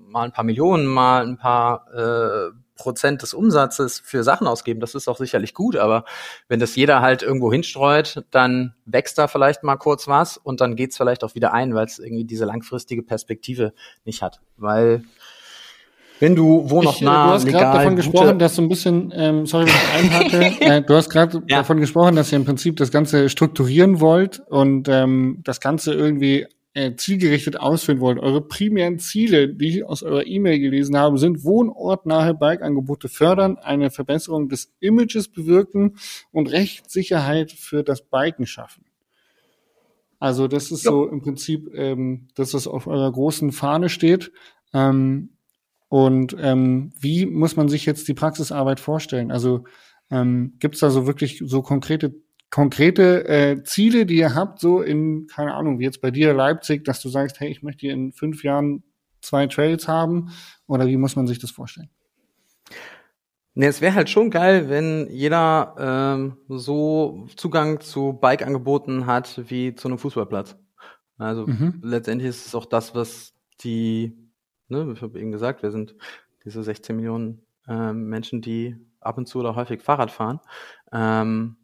[0.08, 4.94] mal ein paar Millionen, mal ein paar äh, Prozent des Umsatzes für Sachen ausgeben, das
[4.94, 6.04] ist auch sicherlich gut, aber
[6.48, 10.76] wenn das jeder halt irgendwo hinstreut, dann wächst da vielleicht mal kurz was und dann
[10.76, 13.72] geht's vielleicht auch wieder ein, weil es irgendwie diese langfristige Perspektive
[14.04, 14.40] nicht hat.
[14.56, 15.02] Weil
[16.20, 18.68] wenn du wo noch ich, äh, nah Du hast gerade davon gesprochen, dass so ein
[18.68, 21.58] bisschen, ähm, sorry, wenn ich einhacke, äh, du hast gerade ja.
[21.58, 26.46] davon gesprochen, dass ihr im Prinzip das Ganze strukturieren wollt und ähm, das Ganze irgendwie
[26.76, 28.18] äh, zielgerichtet ausführen wollt.
[28.18, 33.90] Eure primären Ziele, die ich aus eurer E-Mail gelesen habe, sind wohnortnahe Bike-Angebote fördern, eine
[33.90, 35.96] Verbesserung des Images bewirken
[36.32, 38.84] und Rechtssicherheit für das Biken schaffen.
[40.18, 40.90] Also das ist ja.
[40.90, 44.30] so im Prinzip, ähm, dass das auf eurer großen Fahne steht.
[44.74, 45.30] Ähm,
[45.88, 49.30] und ähm, wie muss man sich jetzt die Praxisarbeit vorstellen?
[49.30, 49.64] Also
[50.10, 52.14] ähm, gibt es da so wirklich so konkrete
[52.56, 56.86] konkrete äh, Ziele, die ihr habt, so in, keine Ahnung, wie jetzt bei dir Leipzig,
[56.86, 58.82] dass du sagst, hey, ich möchte hier in fünf Jahren
[59.20, 60.30] zwei Trails haben?
[60.66, 61.90] Oder wie muss man sich das vorstellen?
[63.52, 69.74] Ne, es wäre halt schon geil, wenn jeder ähm, so Zugang zu Bike-Angeboten hat wie
[69.74, 70.56] zu einem Fußballplatz.
[71.18, 71.82] Also mhm.
[71.82, 74.16] letztendlich ist es auch das, was die
[74.68, 75.94] ne, ich habe eben gesagt, wir sind
[76.42, 80.40] diese 16 Millionen äh, Menschen, die ab und zu oder häufig Fahrrad fahren.
[80.90, 81.58] Ähm,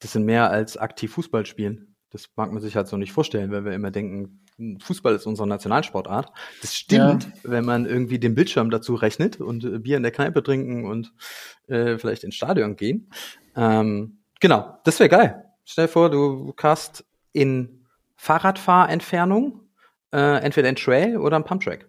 [0.00, 1.94] das sind mehr als aktiv Fußball spielen.
[2.10, 4.40] Das mag man sich halt so nicht vorstellen, weil wir immer denken,
[4.80, 6.32] Fußball ist unsere Nationalsportart.
[6.62, 7.30] Das stimmt, ja.
[7.42, 11.12] wenn man irgendwie den Bildschirm dazu rechnet und äh, Bier in der Kneipe trinken und
[11.68, 13.10] äh, vielleicht ins Stadion gehen.
[13.54, 15.44] Ähm, genau, das wäre geil.
[15.64, 17.84] Stell dir vor, du hast in
[18.16, 19.60] Fahrradfahrentfernung
[20.12, 21.88] äh, entweder ein Trail oder ein Pumptrack.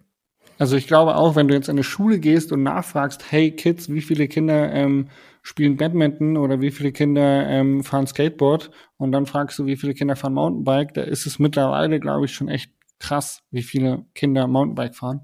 [0.58, 3.88] Also ich glaube auch, wenn du jetzt in eine Schule gehst und nachfragst, hey Kids,
[3.88, 5.08] wie viele Kinder ähm,
[5.42, 9.94] spielen Badminton oder wie viele Kinder ähm, fahren Skateboard und dann fragst du, wie viele
[9.94, 14.46] Kinder fahren Mountainbike, da ist es mittlerweile, glaube ich, schon echt krass, wie viele Kinder
[14.46, 15.22] Mountainbike fahren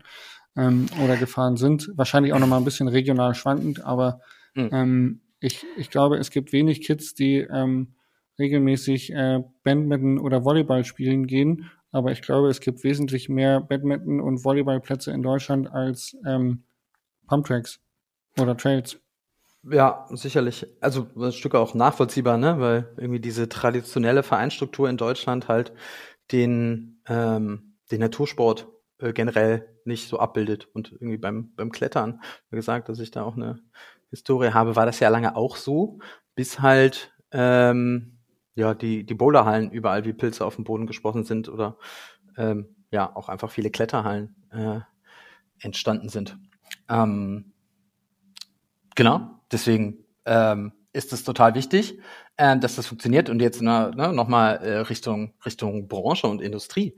[0.56, 1.90] ähm, oder gefahren sind.
[1.94, 4.20] Wahrscheinlich auch nochmal ein bisschen regional schwankend, aber
[4.54, 4.70] mhm.
[4.72, 7.94] ähm, ich, ich glaube, es gibt wenig Kids, die ähm,
[8.38, 14.20] regelmäßig äh, Badminton oder Volleyball spielen gehen aber ich glaube, es gibt wesentlich mehr Badminton-
[14.20, 16.64] und Volleyballplätze in Deutschland als ähm,
[17.28, 17.78] Pumptracks
[18.36, 18.98] oder Trails.
[19.70, 20.66] Ja, sicherlich.
[20.80, 22.60] Also ein Stück auch nachvollziehbar, ne?
[22.60, 25.72] Weil irgendwie diese traditionelle Vereinsstruktur in Deutschland halt
[26.32, 30.68] den, ähm, den Natursport äh, generell nicht so abbildet.
[30.74, 33.60] Und irgendwie beim, beim Klettern, wie gesagt, dass ich da auch eine
[34.10, 35.98] Historie habe, war das ja lange auch so,
[36.34, 38.18] bis halt ähm,
[38.54, 41.78] ja, die, die Boulderhallen überall wie Pilze auf dem Boden gesprossen sind oder
[42.36, 44.80] ähm, ja, auch einfach viele Kletterhallen äh,
[45.60, 46.38] entstanden sind.
[46.88, 47.53] Ähm,
[48.94, 51.98] genau, deswegen ähm, ist es total wichtig,
[52.36, 56.96] äh, dass das funktioniert und jetzt ne, ne, nochmal äh, Richtung, Richtung Branche und Industrie.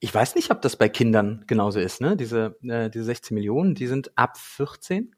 [0.00, 2.16] Ich weiß nicht, ob das bei Kindern genauso ist, ne?
[2.16, 5.14] Diese, äh, diese 16 Millionen, die sind ab 14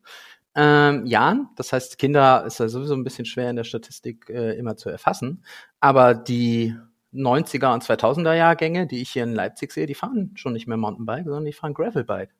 [0.55, 1.49] ähm, Jahren.
[1.57, 4.89] Das heißt, Kinder ist ja sowieso ein bisschen schwer in der Statistik äh, immer zu
[4.89, 5.45] erfassen.
[5.81, 6.75] Aber die
[7.13, 10.77] 90er und 2000er Jahrgänge, die ich hier in Leipzig sehe, die fahren schon nicht mehr
[10.77, 12.35] Mountainbike, sondern die fahren Gravelbike.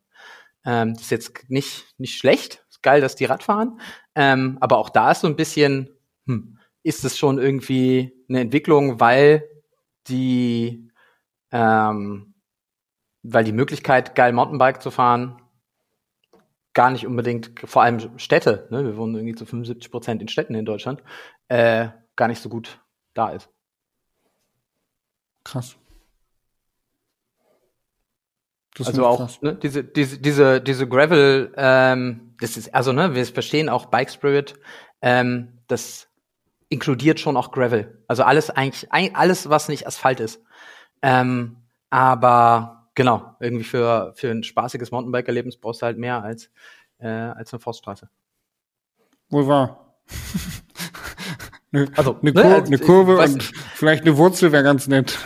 [0.65, 2.65] Ähm, das ist jetzt nicht, nicht schlecht.
[2.81, 3.79] Ist geil, dass die Rad fahren.
[4.15, 5.91] Ähm, aber auch da ist so ein bisschen,
[6.27, 9.45] hm, ist es schon irgendwie eine Entwicklung, weil
[10.09, 10.91] die,
[11.53, 12.35] ähm,
[13.23, 15.43] weil die Möglichkeit, geil Mountainbike zu fahren,
[16.73, 20.55] gar nicht unbedingt, vor allem Städte, ne, wir wohnen irgendwie zu 75 Prozent in Städten
[20.55, 21.03] in Deutschland,
[21.49, 22.81] äh, gar nicht so gut
[23.13, 23.51] da ist.
[25.45, 25.77] Krass.
[28.75, 29.43] Das also auch krass.
[29.43, 34.11] ne, diese diese diese diese Gravel, ähm, das ist also ne, wir verstehen auch Bike
[34.11, 34.55] Spirit,
[35.03, 36.09] ähm, das
[36.69, 38.03] inkludiert schon auch Gravel.
[38.09, 40.43] Also alles eigentlich alles was nicht Asphalt ist.
[41.03, 41.57] Ähm,
[41.91, 46.51] aber genau irgendwie für für ein spaßiges Mountainbike-Erlebnis brauchst du halt mehr als
[46.99, 48.09] äh, als eine Forststraße.
[49.31, 49.97] Wohl wahr.
[51.73, 53.43] eine, also eine, ne, Kur also, eine Kurve und
[53.75, 55.19] vielleicht eine Wurzel wäre ganz nett.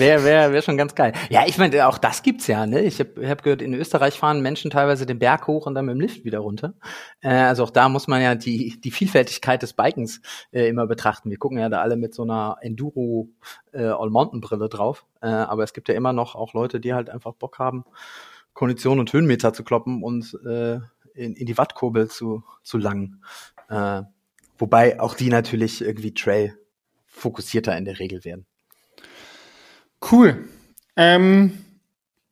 [0.00, 1.12] Wäre wär, wär schon ganz geil.
[1.28, 2.66] Ja, ich meine, auch das gibt's ja.
[2.66, 2.80] Ne?
[2.80, 5.94] Ich habe hab gehört, in Österreich fahren Menschen teilweise den Berg hoch und dann mit
[5.94, 6.72] dem Lift wieder runter.
[7.20, 11.30] Äh, also auch da muss man ja die, die Vielfältigkeit des Bikens äh, immer betrachten.
[11.30, 13.28] Wir gucken ja da alle mit so einer Enduro
[13.72, 15.04] äh, All-Mountain-Brille drauf.
[15.20, 17.84] Äh, aber es gibt ja immer noch auch Leute, die halt einfach Bock haben,
[18.54, 20.80] Kondition und Höhenmeter zu kloppen und äh,
[21.14, 23.22] in, in die Wattkurbel zu, zu langen.
[23.68, 24.02] Äh,
[24.56, 26.58] wobei auch die natürlich irgendwie Trail
[27.06, 28.46] fokussierter in der Regel werden.
[30.00, 30.48] Cool.
[30.96, 31.52] Ähm,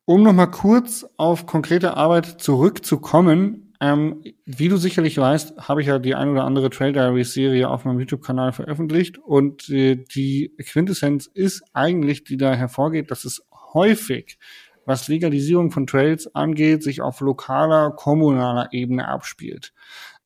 [0.04, 5.86] um noch mal kurz auf konkrete Arbeit zurückzukommen, ähm, wie du sicherlich weißt, habe ich
[5.86, 10.52] ja die ein oder andere Trail Diaries Serie auf meinem YouTube-Kanal veröffentlicht und äh, die
[10.58, 14.38] Quintessenz ist eigentlich, die da hervorgeht, dass es häufig,
[14.84, 19.72] was Legalisierung von Trails angeht, sich auf lokaler, kommunaler Ebene abspielt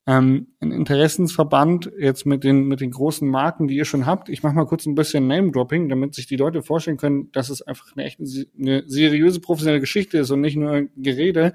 [0.06, 4.28] ähm, ein Interessensverband jetzt mit den mit den großen Marken, die ihr schon habt.
[4.28, 7.62] Ich mache mal kurz ein bisschen Name-Dropping, damit sich die Leute vorstellen können, dass es
[7.62, 11.52] einfach eine echt eine seriöse professionelle Geschichte ist und nicht nur ein Gerede.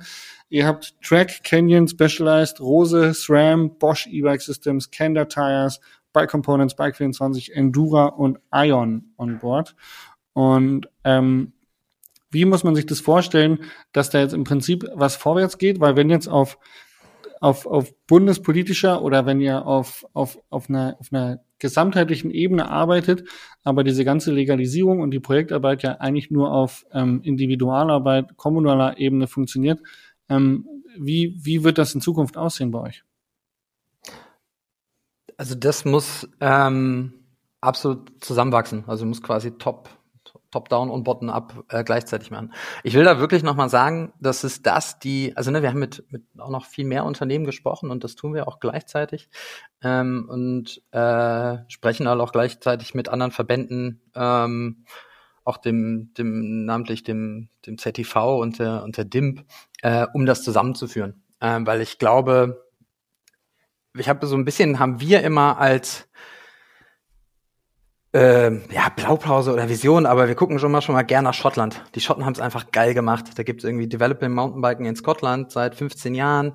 [0.47, 5.81] Ihr habt Track, Canyon, Specialized, Rose, SRAM, Bosch E-Bike Systems, Kenda Tires,
[6.13, 9.75] Bike Components, Bike 24, Endura und Ion on board.
[10.31, 11.51] Und ähm,
[12.31, 13.59] wie muss man sich das vorstellen,
[13.91, 15.81] dass da jetzt im Prinzip was vorwärts geht?
[15.81, 16.57] Weil wenn jetzt auf
[17.39, 23.27] auf, auf bundespolitischer oder wenn ihr auf, auf, auf, einer, auf einer gesamtheitlichen Ebene arbeitet,
[23.63, 29.27] aber diese ganze Legalisierung und die Projektarbeit ja eigentlich nur auf ähm, Individualarbeit, kommunaler Ebene
[29.27, 29.79] funktioniert,
[30.29, 33.03] ähm, wie, wie wird das in Zukunft aussehen bei euch?
[35.37, 37.13] Also das muss ähm,
[37.61, 38.83] absolut zusammenwachsen.
[38.87, 39.89] Also muss quasi top
[40.51, 42.53] Top-Down und Bottom-Up äh, gleichzeitig machen.
[42.83, 46.05] Ich will da wirklich nochmal sagen, dass es das, die, also ne, wir haben mit,
[46.09, 49.29] mit auch noch viel mehr Unternehmen gesprochen und das tun wir auch gleichzeitig
[49.81, 54.85] ähm, und äh, sprechen halt auch gleichzeitig mit anderen Verbänden, ähm,
[55.43, 59.45] auch dem, dem namentlich dem, dem ZTV und der, und der DIMP,
[59.81, 61.23] äh, um das zusammenzuführen.
[61.39, 62.67] Ähm, weil ich glaube,
[63.95, 66.07] ich habe so ein bisschen, haben wir immer als
[68.13, 71.83] äh, ja, Blaupause oder Vision, aber wir gucken schon mal schon mal gern nach Schottland.
[71.95, 73.25] Die Schotten haben es einfach geil gemacht.
[73.35, 76.53] Da gibt es irgendwie Developing Mountainbiken in Schottland seit 15 Jahren.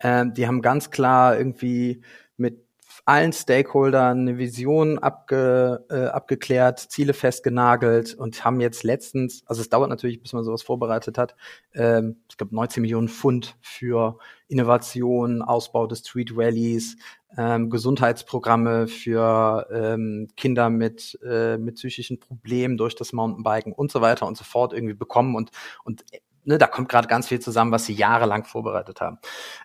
[0.00, 2.02] Ähm, die haben ganz klar irgendwie
[2.36, 2.64] mit
[3.04, 9.68] allen Stakeholdern eine Vision abge, äh, abgeklärt, Ziele festgenagelt und haben jetzt letztens, also es
[9.68, 11.34] dauert natürlich, bis man sowas vorbereitet hat,
[11.74, 16.96] ähm, es gab 19 Millionen Pfund für Innovation, Ausbau des Street Rallies,
[17.36, 24.00] ähm, Gesundheitsprogramme für ähm, Kinder mit, äh, mit psychischen Problemen durch das Mountainbiken und so
[24.00, 25.50] weiter und so fort irgendwie bekommen und,
[25.82, 26.04] und
[26.44, 29.18] ne, da kommt gerade ganz viel zusammen, was sie jahrelang vorbereitet haben.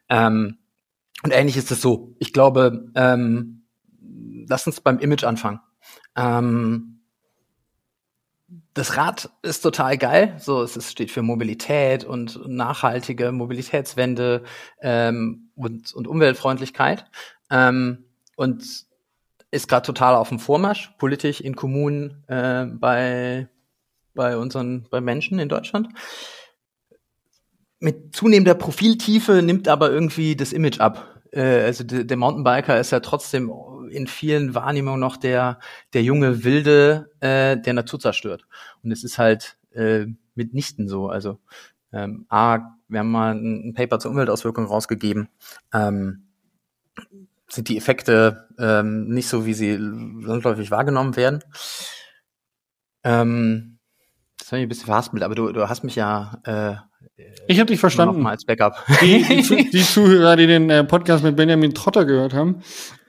[0.09, 0.57] Ähm,
[1.23, 2.15] und ähnlich ist es so.
[2.19, 3.63] Ich glaube, ähm,
[4.47, 5.59] lass uns beim Image anfangen.
[6.15, 6.97] Ähm,
[8.73, 10.35] das Rad ist total geil.
[10.39, 14.43] So, es ist, steht für Mobilität und nachhaltige Mobilitätswende
[14.81, 17.05] ähm, und, und Umweltfreundlichkeit.
[17.49, 18.85] Ähm, und
[19.49, 23.47] ist gerade total auf dem Vormarsch, politisch in Kommunen äh, bei,
[24.13, 25.89] bei unseren bei Menschen in Deutschland.
[27.79, 31.21] Mit zunehmender Profiltiefe nimmt aber irgendwie das Image ab.
[31.31, 33.51] Äh, also der Mountainbiker ist ja trotzdem
[33.89, 35.59] in vielen Wahrnehmungen noch der,
[35.93, 38.45] der junge Wilde, äh, der Natur zerstört.
[38.83, 41.07] Und es ist halt äh, mitnichten so.
[41.09, 41.39] Also
[41.93, 45.29] ähm, A, wir haben mal ein, ein Paper zur Umweltauswirkung rausgegeben.
[45.73, 46.27] Ähm,
[47.49, 51.43] sind die Effekte ähm, nicht so, wie sie landläufig wahrgenommen werden.
[53.03, 53.76] Ähm,
[54.47, 56.75] das war ich ein bisschen verhaspelt, aber du, du hast mich ja äh,
[57.47, 58.21] ich habe dich verstanden.
[58.21, 58.81] Mal als Backup.
[59.01, 62.61] Die, die, die, Zuhörer, die den äh, Podcast mit Benjamin Trotter gehört haben,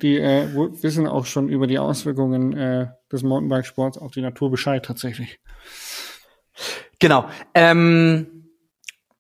[0.03, 0.48] die äh,
[0.83, 5.38] wissen auch schon über die Auswirkungen äh, des Mountainbikesports auf die Natur Bescheid tatsächlich.
[6.98, 7.29] Genau.
[7.55, 8.48] Ähm,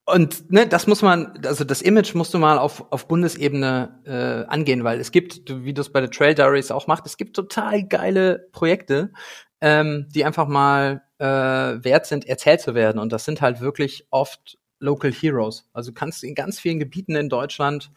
[0.06, 4.50] und ne, das muss man, also das Image musst du mal auf, auf Bundesebene äh,
[4.50, 7.36] angehen, weil es gibt, wie du es bei der Trail Diaries auch machst, es gibt
[7.36, 9.12] total geile Projekte,
[9.60, 12.98] ähm, die einfach mal äh, wert sind, erzählt zu werden.
[12.98, 15.68] Und das sind halt wirklich oft Local Heroes.
[15.72, 17.90] Also kannst du in ganz vielen Gebieten in Deutschland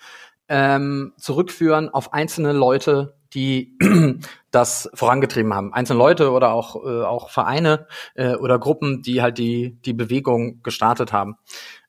[0.50, 3.78] ähm, zurückführen auf einzelne Leute, die
[4.52, 5.74] das vorangetrieben haben.
[5.74, 10.62] Einzelne Leute oder auch, äh, auch Vereine äh, oder Gruppen, die halt die, die Bewegung
[10.64, 11.38] gestartet haben.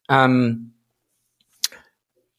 [0.09, 0.75] Ähm,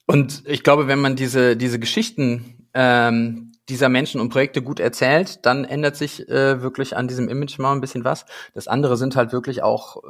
[0.05, 5.45] und ich glaube, wenn man diese, diese Geschichten ähm, dieser Menschen und Projekte gut erzählt,
[5.45, 8.25] dann ändert sich äh, wirklich an diesem Image mal ein bisschen was.
[8.53, 10.07] Das andere sind halt wirklich auch äh,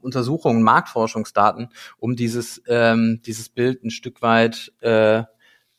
[0.00, 5.24] Untersuchungen, Marktforschungsdaten, um dieses, ähm, dieses Bild ein Stück weit äh,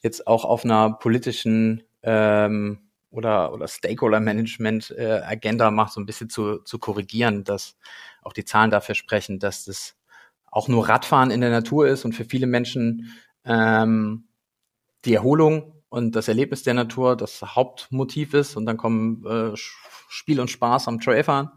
[0.02, 6.60] jetzt auch auf einer politischen ähm, oder, oder Stakeholder-Management-Agenda äh, macht, so ein bisschen zu,
[6.60, 7.76] zu korrigieren, dass
[8.22, 9.96] auch die Zahlen dafür sprechen, dass das
[10.46, 13.14] auch nur Radfahren in der Natur ist und für viele Menschen
[13.46, 14.28] ähm,
[15.06, 20.42] die Erholung und das Erlebnis der Natur das Hauptmotiv ist und dann kommen äh, Spiel
[20.42, 21.52] und Spaß am Trailfahren.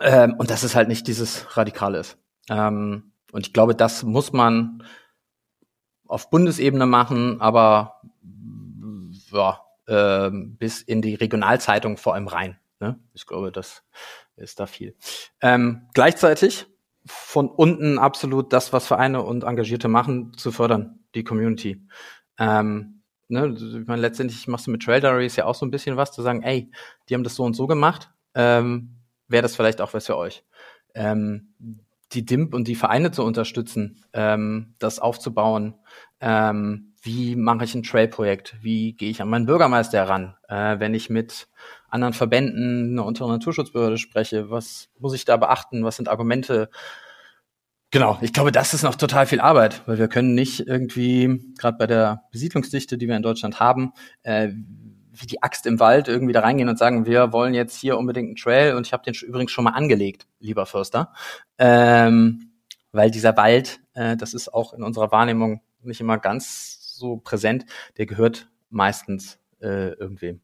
[0.00, 2.16] Ähm, und dass es halt nicht dieses Radikale ist.
[2.48, 4.84] Ähm, und ich glaube, das muss man
[6.06, 8.00] auf Bundesebene machen, aber
[9.32, 12.60] ja, äh, bis in die Regionalzeitung vor allem rein.
[12.78, 13.00] Ne?
[13.12, 13.82] Ich glaube, das
[14.36, 14.94] ist da viel.
[15.40, 16.66] Ähm, gleichzeitig
[17.06, 21.86] von unten absolut das, was Vereine und Engagierte machen, zu fördern, die Community.
[22.38, 25.96] Ähm, ne, ich meine, letztendlich machst du mit Trail Diaries ja auch so ein bisschen
[25.96, 26.70] was, zu sagen, ey,
[27.08, 28.96] die haben das so und so gemacht, ähm,
[29.28, 30.44] wäre das vielleicht auch was für euch.
[30.94, 31.54] Ähm,
[32.12, 35.74] die DIMP und die Vereine zu unterstützen, ähm, das aufzubauen.
[36.20, 38.56] Ähm, wie mache ich ein Trail-Projekt?
[38.62, 40.36] Wie gehe ich an meinen Bürgermeister heran?
[40.48, 41.48] Äh, wenn ich mit
[41.88, 45.84] anderen Verbänden, einer untere Naturschutzbehörde spreche, was muss ich da beachten?
[45.84, 46.70] Was sind Argumente?
[47.94, 51.78] Genau, ich glaube, das ist noch total viel Arbeit, weil wir können nicht irgendwie, gerade
[51.78, 53.92] bei der Besiedlungsdichte, die wir in Deutschland haben,
[54.24, 54.48] äh,
[55.12, 58.30] wie die Axt im Wald irgendwie da reingehen und sagen, wir wollen jetzt hier unbedingt
[58.30, 61.12] einen Trail und ich habe den übrigens schon mal angelegt, lieber Förster.
[61.56, 62.50] Ähm,
[62.90, 67.64] weil dieser Wald, äh, das ist auch in unserer Wahrnehmung nicht immer ganz so präsent,
[67.96, 70.40] der gehört meistens äh, irgendwem.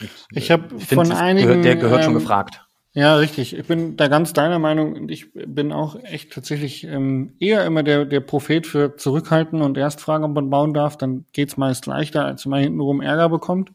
[0.00, 2.65] Und, ich habe von einigen, gehört, der gehört ähm, schon gefragt.
[2.98, 3.54] Ja, richtig.
[3.54, 7.82] Ich bin da ganz deiner Meinung und ich bin auch echt tatsächlich ähm, eher immer
[7.82, 10.96] der, der Prophet für Zurückhalten und erst fragen, ob man bauen darf.
[10.96, 13.72] Dann geht's meist leichter, als man hintenrum Ärger bekommt.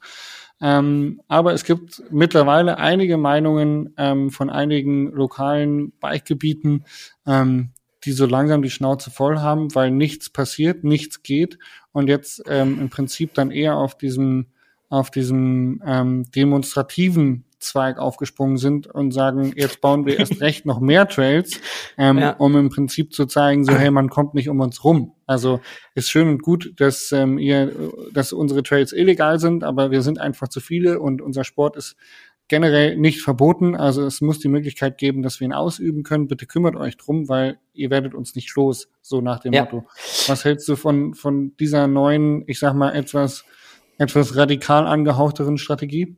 [0.59, 6.85] Ähm, aber es gibt mittlerweile einige Meinungen ähm, von einigen lokalen Bikegebieten,
[7.27, 7.73] ähm,
[8.05, 11.59] die so langsam die Schnauze voll haben, weil nichts passiert, nichts geht
[11.91, 14.47] und jetzt ähm, im Prinzip dann eher auf diesem
[14.89, 20.79] auf diesem ähm, demonstrativen Zweig aufgesprungen sind und sagen, jetzt bauen wir erst recht noch
[20.79, 21.59] mehr Trails,
[21.97, 22.31] ähm, ja.
[22.31, 25.13] um im Prinzip zu zeigen, so hey, man kommt nicht um uns rum.
[25.25, 25.61] Also
[25.95, 27.71] ist schön und gut, dass ähm, ihr,
[28.13, 31.95] dass unsere Trails illegal sind, aber wir sind einfach zu viele und unser Sport ist
[32.51, 33.75] generell nicht verboten.
[33.75, 36.27] Also es muss die Möglichkeit geben, dass wir ihn ausüben können.
[36.27, 39.63] Bitte kümmert euch drum, weil ihr werdet uns nicht los, so nach dem ja.
[39.63, 39.87] Motto.
[40.27, 43.45] Was hältst du von, von dieser neuen, ich sag mal, etwas,
[43.97, 46.17] etwas radikal angehauchteren Strategie?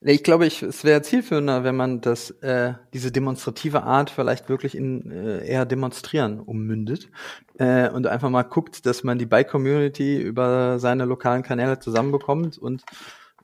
[0.00, 4.76] Ich glaube, ich, es wäre zielführender, wenn man das, äh, diese demonstrative Art vielleicht wirklich
[4.76, 7.08] in äh, eher demonstrieren ummündet
[7.58, 12.84] äh, und einfach mal guckt, dass man die Bike-Community über seine lokalen Kanäle zusammenbekommt und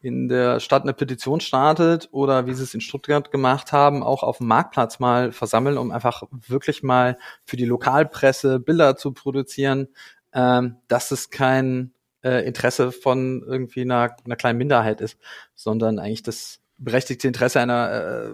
[0.00, 4.22] in der Stadt eine Petition startet oder wie sie es in Stuttgart gemacht haben, auch
[4.22, 9.88] auf dem Marktplatz mal versammeln, um einfach wirklich mal für die Lokalpresse Bilder zu produzieren,
[10.32, 11.93] ähm, dass es kein
[12.24, 15.18] äh, Interesse von irgendwie einer, einer kleinen Minderheit ist,
[15.54, 18.30] sondern eigentlich das berechtigte Interesse einer äh,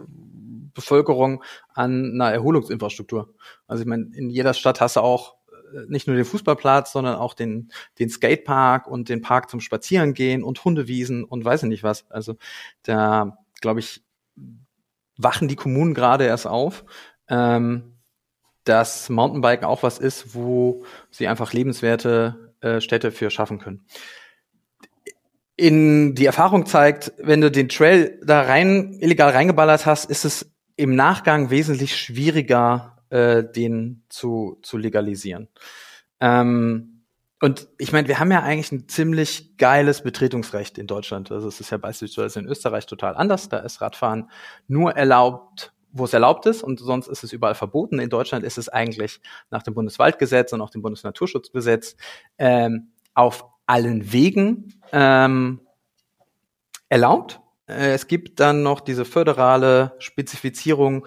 [0.73, 1.43] Bevölkerung
[1.75, 3.35] an einer Erholungsinfrastruktur.
[3.67, 5.35] Also ich meine, in jeder Stadt hast du auch
[5.75, 10.43] äh, nicht nur den Fußballplatz, sondern auch den, den Skatepark und den Park zum Spazierengehen
[10.43, 12.11] und Hundewiesen und weiß ich nicht was.
[12.11, 12.37] Also
[12.83, 14.03] da, glaube ich,
[15.17, 16.85] wachen die Kommunen gerade erst auf,
[17.29, 17.97] ähm,
[18.65, 23.85] dass Mountainbiken auch was ist, wo sie einfach lebenswerte äh, Städte für schaffen können.
[25.57, 30.51] In die Erfahrung zeigt, wenn du den Trail da rein illegal reingeballert hast, ist es
[30.77, 35.49] im Nachgang wesentlich schwieriger, äh, den zu, zu legalisieren.
[36.21, 37.01] Ähm,
[37.41, 41.33] und ich meine, wir haben ja eigentlich ein ziemlich geiles Betretungsrecht in Deutschland.
[41.33, 43.49] Also es ist ja beispielsweise in Österreich total anders.
[43.49, 44.31] Da ist Radfahren
[44.69, 47.99] nur erlaubt, wo es erlaubt ist und sonst ist es überall verboten.
[47.99, 49.21] In Deutschland ist es eigentlich
[49.51, 51.97] nach dem Bundeswaldgesetz und auch dem Bundesnaturschutzgesetz
[52.39, 55.61] ähm, auf allen Wegen ähm,
[56.89, 57.41] erlaubt.
[57.67, 61.07] Äh, es gibt dann noch diese föderale Spezifizierung,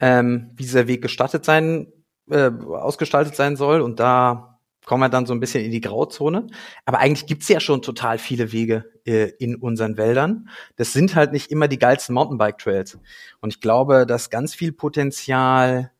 [0.00, 1.92] ähm, wie dieser Weg gestattet sein,
[2.30, 3.80] äh, ausgestaltet sein soll.
[3.80, 4.49] Und da
[4.84, 6.46] kommen wir dann so ein bisschen in die Grauzone.
[6.84, 10.48] Aber eigentlich gibt's ja schon total viele Wege äh, in unseren Wäldern.
[10.76, 12.98] Das sind halt nicht immer die geilsten Mountainbike-Trails.
[13.40, 15.92] Und ich glaube, dass ganz viel Potenzial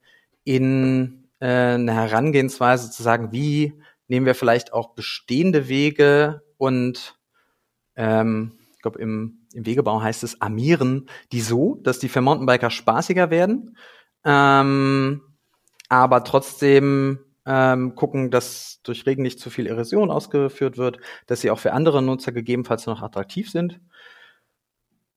[0.44, 3.74] in äh, eine Herangehensweise zu sagen, wie
[4.08, 7.18] nehmen wir vielleicht auch bestehende Wege und
[7.96, 12.70] ähm, ich glaube im, im Wegebau heißt es armieren die so, dass die für Mountainbiker
[12.70, 13.76] spaßiger werden,
[14.24, 15.22] ähm,
[15.88, 21.50] aber trotzdem ähm, gucken, dass durch Regen nicht zu viel Erosion ausgeführt wird, dass sie
[21.50, 23.80] auch für andere Nutzer gegebenenfalls noch attraktiv sind.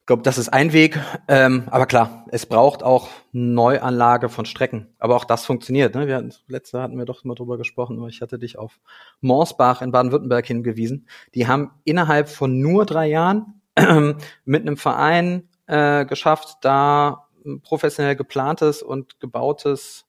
[0.03, 0.99] Ich glaube, das ist ein Weg.
[1.29, 4.93] Ähm, aber klar, es braucht auch Neuanlage von Strecken.
[4.99, 5.95] Aber auch das funktioniert.
[5.95, 6.07] Ne?
[6.07, 8.81] Wir hatten, letzte hatten wir doch mal drüber gesprochen, aber ich hatte dich auf
[9.21, 11.07] Morsbach in Baden-Württemberg hingewiesen.
[11.35, 13.61] Die haben innerhalb von nur drei Jahren
[14.43, 17.29] mit einem Verein äh, geschafft, da
[17.61, 20.05] professionell geplantes und gebautes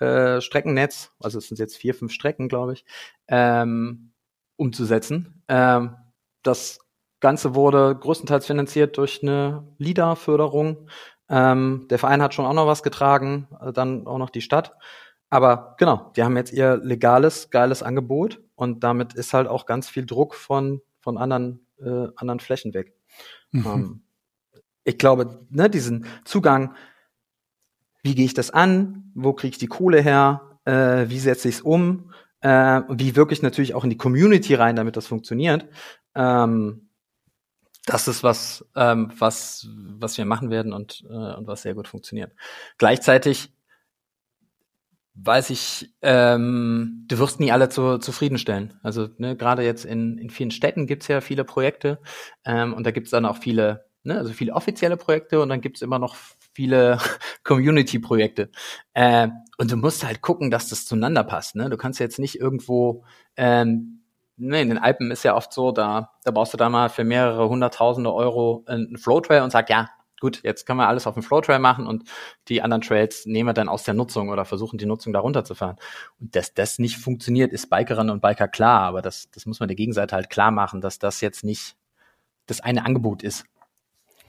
[0.00, 2.84] äh, Streckennetz, also es sind jetzt vier, fünf Strecken, glaube ich,
[3.28, 4.12] ähm,
[4.56, 5.42] umzusetzen.
[5.48, 5.96] Ähm,
[6.42, 6.80] das
[7.20, 10.88] Ganze wurde größtenteils finanziert durch eine LIDA-Förderung.
[11.28, 14.76] Ähm, der Verein hat schon auch noch was getragen, äh, dann auch noch die Stadt.
[15.30, 19.88] Aber genau, die haben jetzt ihr legales, geiles Angebot und damit ist halt auch ganz
[19.88, 22.94] viel Druck von, von anderen, äh, anderen Flächen weg.
[23.50, 23.66] Mhm.
[23.66, 24.02] Ähm,
[24.84, 26.74] ich glaube, ne, diesen Zugang
[28.08, 31.56] wie gehe ich das an, wo kriege ich die Kohle her, äh, wie setze ich
[31.56, 35.66] es um, äh, wie wirklich natürlich auch in die Community rein, damit das funktioniert.
[36.14, 36.88] Ähm,
[37.84, 41.86] das ist was, ähm, was, was wir machen werden und, äh, und was sehr gut
[41.86, 42.32] funktioniert.
[42.78, 43.52] Gleichzeitig
[45.14, 48.78] weiß ich, ähm, du wirst nie alle zu, zufriedenstellen.
[48.82, 51.98] Also ne, gerade jetzt in, in vielen Städten gibt's ja viele Projekte
[52.46, 55.82] ähm, und da gibt's dann auch viele, ne, also viele offizielle Projekte und dann gibt's
[55.82, 56.16] immer noch
[56.52, 56.98] viele
[57.44, 58.50] Community-Projekte.
[58.94, 59.28] Äh,
[59.58, 61.56] und du musst halt gucken, dass das zueinander passt.
[61.56, 61.70] Ne?
[61.70, 63.04] Du kannst jetzt nicht irgendwo,
[63.36, 64.02] ähm,
[64.36, 67.04] ne, in den Alpen ist ja oft so, da, da baust du da mal für
[67.04, 69.88] mehrere hunderttausende Euro einen Flowtrail und sagst, ja,
[70.20, 72.04] gut, jetzt können wir alles auf dem Flowtrail machen und
[72.48, 75.76] die anderen Trails nehmen wir dann aus der Nutzung oder versuchen die Nutzung da runterzufahren.
[76.20, 79.68] Und dass das nicht funktioniert, ist Bikerinnen und Biker klar, aber das, das muss man
[79.68, 81.76] der Gegenseite halt klar machen, dass das jetzt nicht
[82.46, 83.44] das eine Angebot ist.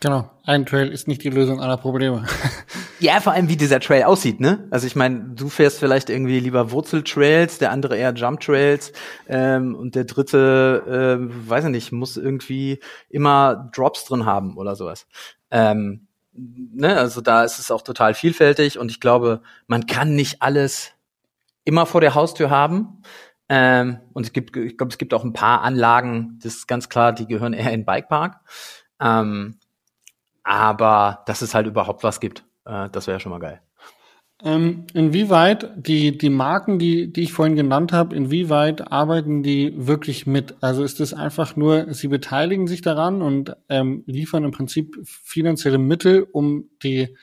[0.02, 2.26] Genau, ein Trail ist nicht die Lösung aller Probleme.
[3.00, 4.66] ja, vor allem wie dieser Trail aussieht, ne?
[4.72, 8.94] Also ich meine, du fährst vielleicht irgendwie lieber Wurzeltrails, der andere eher Jump-Trails
[9.28, 12.80] ähm, und der dritte, äh, weiß ich nicht, muss irgendwie
[13.10, 15.06] immer Drops drin haben oder sowas.
[15.52, 16.96] Ähm, ne?
[16.96, 20.94] Also da ist es auch total vielfältig und ich glaube, man kann nicht alles
[21.66, 23.02] immer vor der Haustür haben.
[23.50, 26.88] Ähm, und es gibt, ich glaube, es gibt auch ein paar Anlagen, das ist ganz
[26.88, 28.40] klar, die gehören eher in Bikepark.
[29.02, 29.59] Ähm,
[30.44, 33.62] aber dass es halt überhaupt was gibt, äh, das wäre schon mal geil.
[34.42, 40.28] Ähm, inwieweit die, die Marken, die, die ich vorhin genannt habe, inwieweit arbeiten die wirklich
[40.28, 40.56] mit?
[40.62, 45.78] Also ist es einfach nur, sie beteiligen sich daran und ähm, liefern im Prinzip finanzielle
[45.78, 47.18] Mittel, um die,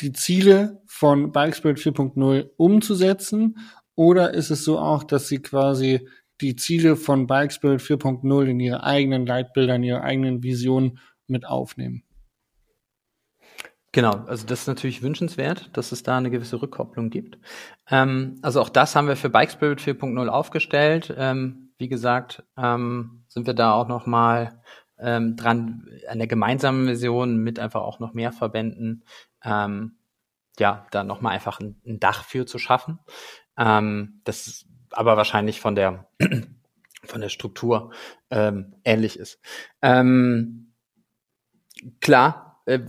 [0.00, 3.58] die Ziele von Bikespirit 4.0 umzusetzen?
[3.94, 6.08] Oder ist es so auch, dass sie quasi
[6.40, 12.05] die Ziele von Bikespirit 4.0 in ihre eigenen Leitbildern, ihre eigenen Visionen mit aufnehmen?
[13.96, 17.38] Genau, also das ist natürlich wünschenswert, dass es da eine gewisse Rückkopplung gibt.
[17.88, 21.14] Ähm, also auch das haben wir für Bike Spirit 4.0 aufgestellt.
[21.16, 24.60] Ähm, wie gesagt, ähm, sind wir da auch noch mal
[24.98, 29.02] ähm, dran an der gemeinsamen Vision mit einfach auch noch mehr Verbänden,
[29.42, 29.96] ähm,
[30.58, 32.98] ja, da noch mal einfach ein, ein Dach für zu schaffen.
[33.56, 36.06] Ähm, das ist aber wahrscheinlich von der
[37.02, 37.94] von der Struktur
[38.28, 39.40] ähm, ähnlich ist.
[39.80, 40.74] Ähm,
[42.02, 42.80] klar, äh,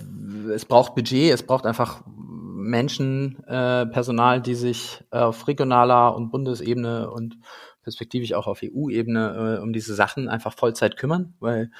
[0.54, 7.10] es braucht Budget, es braucht einfach Menschen, äh, Personal, die sich auf regionaler und Bundesebene
[7.10, 7.38] und
[7.84, 11.72] perspektivisch auch auf EU-Ebene äh, um diese Sachen einfach Vollzeit kümmern, weil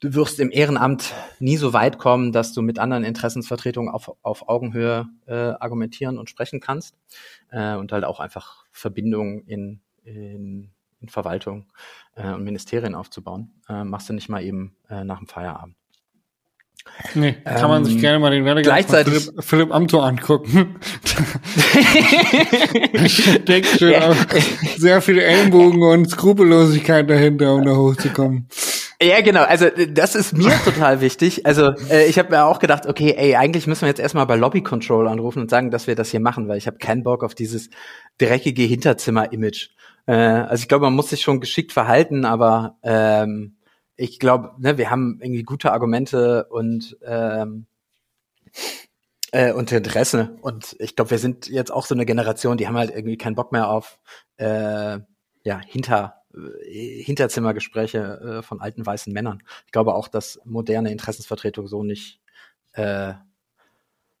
[0.00, 4.48] du wirst im Ehrenamt nie so weit kommen, dass du mit anderen Interessensvertretungen auf, auf
[4.48, 6.94] Augenhöhe äh, argumentieren und sprechen kannst
[7.50, 10.70] äh, und halt auch einfach Verbindungen in, in,
[11.00, 11.66] in Verwaltung
[12.16, 13.52] äh, und Ministerien aufzubauen.
[13.68, 15.79] Äh, machst du nicht mal eben äh, nach dem Feierabend.
[17.14, 20.76] Nee, kann man sich ähm, gerne mal den Werdegang gleichzeitig von Philipp, Philipp Amthor angucken.
[22.92, 24.12] ich denke schon ja.
[24.76, 28.48] sehr viele Ellenbogen und Skrupellosigkeit dahinter, um da hochzukommen.
[29.02, 29.44] Ja, genau.
[29.44, 31.46] Also das ist mir total wichtig.
[31.46, 34.36] Also äh, ich habe mir auch gedacht, okay, ey, eigentlich müssen wir jetzt erstmal bei
[34.36, 37.24] Lobby Control anrufen und sagen, dass wir das hier machen, weil ich habe keinen Bock
[37.24, 37.70] auf dieses
[38.18, 39.70] dreckige Hinterzimmer-Image.
[40.06, 43.56] Äh, also ich glaube, man muss sich schon geschickt verhalten, aber ähm,
[44.00, 47.66] ich glaube, ne, wir haben irgendwie gute Argumente und ähm,
[49.30, 50.38] äh, und Interesse.
[50.40, 53.34] Und ich glaube, wir sind jetzt auch so eine Generation, die haben halt irgendwie keinen
[53.34, 54.00] Bock mehr auf
[54.38, 54.98] äh,
[55.44, 59.42] ja, hinter äh, Hinterzimmergespräche äh, von alten weißen Männern.
[59.66, 62.20] Ich glaube auch, dass moderne Interessensvertretung so nicht
[62.72, 63.12] äh,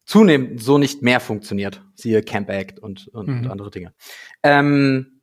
[0.04, 1.82] zunehmend so nicht mehr funktioniert.
[1.94, 3.38] Siehe Camp Act und, und, mhm.
[3.38, 3.94] und andere Dinge.
[4.42, 5.19] Ähm,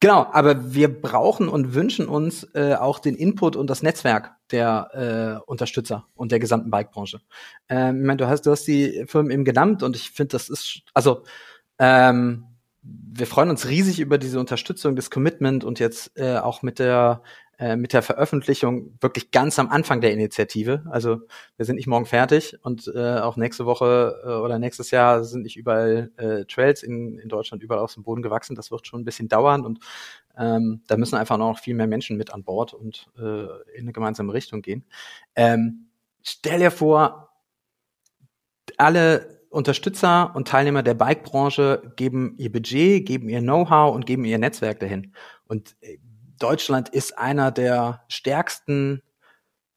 [0.00, 5.40] genau, aber wir brauchen und wünschen uns äh, auch den Input und das Netzwerk der
[5.44, 7.20] äh, Unterstützer und der gesamten Bikebranche.
[7.68, 10.48] Ähm, ich meine, du hast, du hast die Firmen eben genannt und ich finde, das
[10.48, 11.22] ist, also
[11.78, 12.46] ähm,
[12.82, 17.22] wir freuen uns riesig über diese Unterstützung, das Commitment und jetzt äh, auch mit der
[17.60, 20.82] äh, mit der Veröffentlichung wirklich ganz am Anfang der Initiative.
[20.90, 21.18] Also
[21.58, 25.42] wir sind nicht morgen fertig und äh, auch nächste Woche äh, oder nächstes Jahr sind
[25.42, 28.56] nicht überall äh, Trails in, in Deutschland überall aus dem Boden gewachsen.
[28.56, 29.80] Das wird schon ein bisschen dauern und
[30.38, 33.44] ähm, da müssen einfach noch viel mehr Menschen mit an Bord und äh,
[33.74, 34.86] in eine gemeinsame Richtung gehen.
[35.36, 35.90] Ähm,
[36.22, 37.28] stell dir vor,
[38.78, 44.38] alle Unterstützer und Teilnehmer der Bike-Branche geben ihr Budget, geben ihr Know-how und geben ihr
[44.38, 45.12] Netzwerk dahin.
[45.46, 45.98] Und äh,
[46.40, 49.02] Deutschland ist einer der stärksten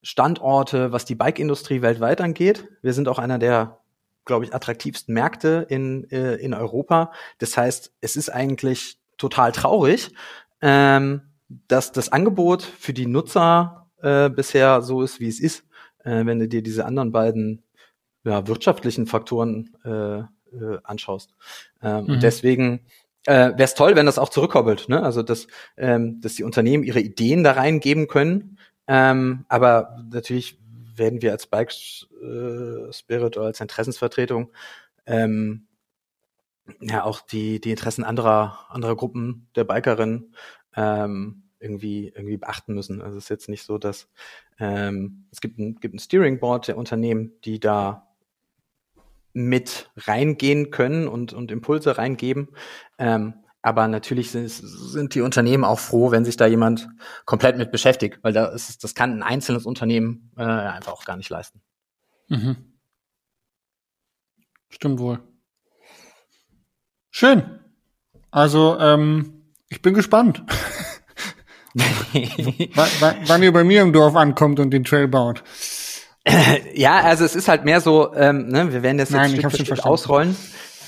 [0.02, 2.68] Standorte, was die Bike-Industrie weltweit angeht.
[2.82, 3.80] Wir sind auch einer der,
[4.24, 7.12] glaube ich, attraktivsten Märkte in, äh, in Europa.
[7.38, 10.12] Das heißt, es ist eigentlich total traurig,
[10.60, 11.22] ähm,
[11.68, 15.64] dass das Angebot für die Nutzer äh, bisher so ist, wie es ist.
[16.04, 17.62] Äh, wenn du dir diese anderen beiden
[18.24, 21.34] ja, wirtschaftlichen Faktoren äh, äh, anschaust.
[21.82, 22.10] Ähm, mhm.
[22.10, 22.80] Und deswegen
[23.26, 24.88] äh, wäre es toll, wenn das auch zurückkoppelt.
[24.88, 25.02] Ne?
[25.02, 25.46] Also dass,
[25.76, 28.58] ähm, dass die Unternehmen ihre Ideen da reingeben können.
[28.86, 30.58] Ähm, aber natürlich
[30.96, 31.72] werden wir als Bike
[32.22, 34.52] äh, Spirit oder als Interessensvertretung
[35.06, 35.66] ähm,
[36.80, 40.34] ja auch die die Interessen anderer anderer Gruppen der Bikerinnen
[40.76, 43.02] ähm, irgendwie irgendwie beachten müssen.
[43.02, 44.08] Also es ist jetzt nicht so, dass
[44.58, 48.03] ähm, es gibt ein gibt ein Steering Board der Unternehmen, die da
[49.34, 52.48] mit reingehen können und, und Impulse reingeben.
[52.98, 56.88] Ähm, aber natürlich sind, sind die Unternehmen auch froh, wenn sich da jemand
[57.24, 61.16] komplett mit beschäftigt, weil da ist, das kann ein einzelnes Unternehmen äh, einfach auch gar
[61.16, 61.60] nicht leisten.
[62.28, 62.56] Mhm.
[64.68, 65.20] Stimmt wohl.
[67.10, 67.60] Schön.
[68.30, 70.42] Also, ähm, ich bin gespannt.
[71.74, 75.42] wann ihr bei mir im Dorf ankommt und den Trail baut.
[76.74, 79.50] ja, also es ist halt mehr so, ähm, ne, wir werden das jetzt Nein, Stück
[79.50, 80.36] für Stück ausrollen,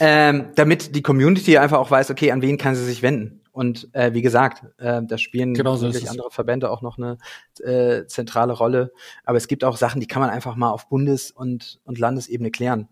[0.00, 3.40] ähm, damit die Community einfach auch weiß, okay, an wen kann sie sich wenden.
[3.52, 7.16] Und äh, wie gesagt, äh, da spielen genau so andere Verbände auch noch eine
[7.62, 8.92] äh, zentrale Rolle.
[9.24, 12.50] Aber es gibt auch Sachen, die kann man einfach mal auf Bundes- und, und Landesebene
[12.50, 12.88] klären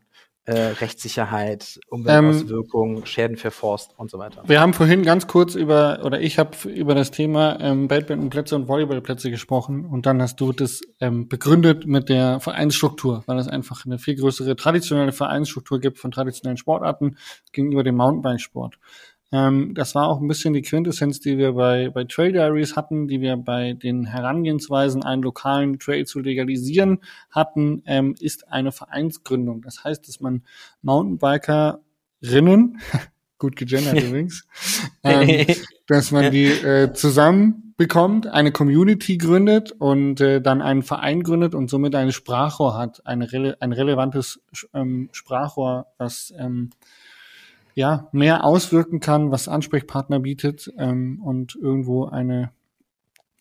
[0.46, 4.42] äh, Rechtssicherheit, Umweltauswirkungen, ähm, Schäden für Forst und so weiter.
[4.46, 8.68] Wir haben vorhin ganz kurz über, oder ich habe über das Thema ähm, Badmintonplätze und
[8.68, 13.86] Volleyballplätze gesprochen und dann hast du das ähm, begründet mit der Vereinsstruktur, weil es einfach
[13.86, 17.16] eine viel größere traditionelle Vereinsstruktur gibt von traditionellen Sportarten
[17.52, 18.78] gegenüber dem Mountainbikesport.
[19.34, 23.08] Ähm, das war auch ein bisschen die Quintessenz, die wir bei, bei Trail Diaries hatten,
[23.08, 27.00] die wir bei den Herangehensweisen, einen lokalen Trail zu legalisieren
[27.32, 29.60] hatten, ähm, ist eine Vereinsgründung.
[29.62, 30.44] Das heißt, dass man
[30.82, 32.78] Mountainbikerinnen,
[33.38, 34.46] gut gegendert übrigens,
[35.02, 35.46] ähm,
[35.88, 41.56] dass man die äh, zusammen bekommt, eine Community gründet und äh, dann einen Verein gründet
[41.56, 44.40] und somit eine Sprachrohr hat, eine rele ein relevantes
[44.72, 46.70] ähm, Sprachrohr, was ähm,
[47.74, 52.50] ja, mehr auswirken kann, was Ansprechpartner bietet ähm, und irgendwo eine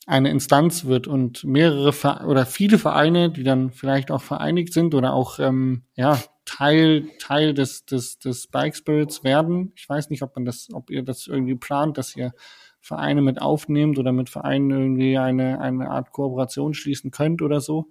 [0.06, 4.96] eine Instanz wird und mehrere Ver oder viele Vereine, die dann vielleicht auch vereinigt sind
[4.96, 9.72] oder auch ähm, ja Teil Teil des des des Bike Spirits werden.
[9.76, 12.34] Ich weiß nicht, ob man das, ob ihr das irgendwie plant, dass ihr
[12.82, 17.88] Vereine mit aufnehmt oder mit Vereinen irgendwie eine eine Art Kooperation schließen könnt oder so.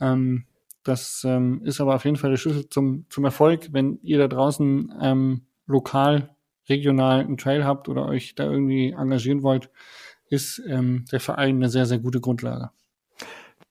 [0.00, 0.46] Ähm,
[0.82, 4.26] das ähm, ist aber auf jeden Fall der Schlüssel zum zum Erfolg, wenn ihr da
[4.26, 6.34] draußen ähm, lokal,
[6.68, 9.70] regional einen Trail habt oder euch da irgendwie engagieren wollt,
[10.28, 12.70] ist ähm, der Verein eine sehr, sehr gute Grundlage.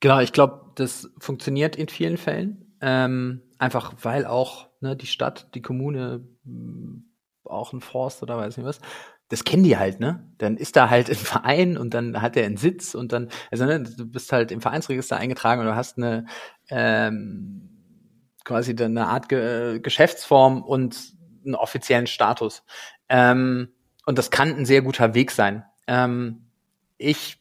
[0.00, 2.76] Genau, ich glaube, das funktioniert in vielen Fällen.
[2.80, 6.98] Ähm, einfach weil auch ne, die Stadt, die Kommune, mm,
[7.44, 8.80] auch ein Forst oder weiß nicht was,
[9.28, 10.30] das kennen die halt, ne?
[10.38, 13.64] Dann ist da halt ein Verein und dann hat er einen Sitz und dann, also
[13.64, 16.26] ne, du bist halt im Vereinsregister eingetragen und du hast eine
[16.68, 17.70] ähm,
[18.44, 21.14] quasi eine Art Ge Geschäftsform und
[21.44, 22.62] einen offiziellen Status.
[23.08, 23.68] Ähm,
[24.06, 25.64] und das kann ein sehr guter Weg sein.
[25.86, 26.46] Ähm,
[26.98, 27.38] ich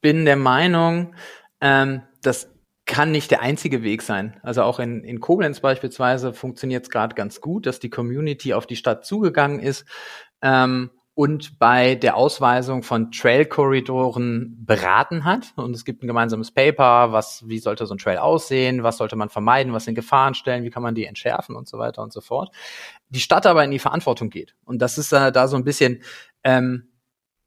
[0.00, 1.14] bin der Meinung,
[1.60, 2.50] ähm, das
[2.84, 4.38] kann nicht der einzige Weg sein.
[4.42, 8.66] Also auch in, in Koblenz beispielsweise funktioniert es gerade ganz gut, dass die Community auf
[8.66, 9.86] die Stadt zugegangen ist
[10.42, 10.90] ähm,
[11.22, 15.52] und bei der Ausweisung von Trail-Korridoren beraten hat.
[15.54, 19.14] Und es gibt ein gemeinsames Paper, was, wie sollte so ein Trail aussehen, was sollte
[19.14, 22.20] man vermeiden, was sind Gefahrenstellen, wie kann man die entschärfen und so weiter und so
[22.20, 22.52] fort.
[23.08, 24.56] Die Stadt aber in die Verantwortung geht.
[24.64, 26.02] Und das ist äh, da so ein bisschen,
[26.42, 26.88] ähm,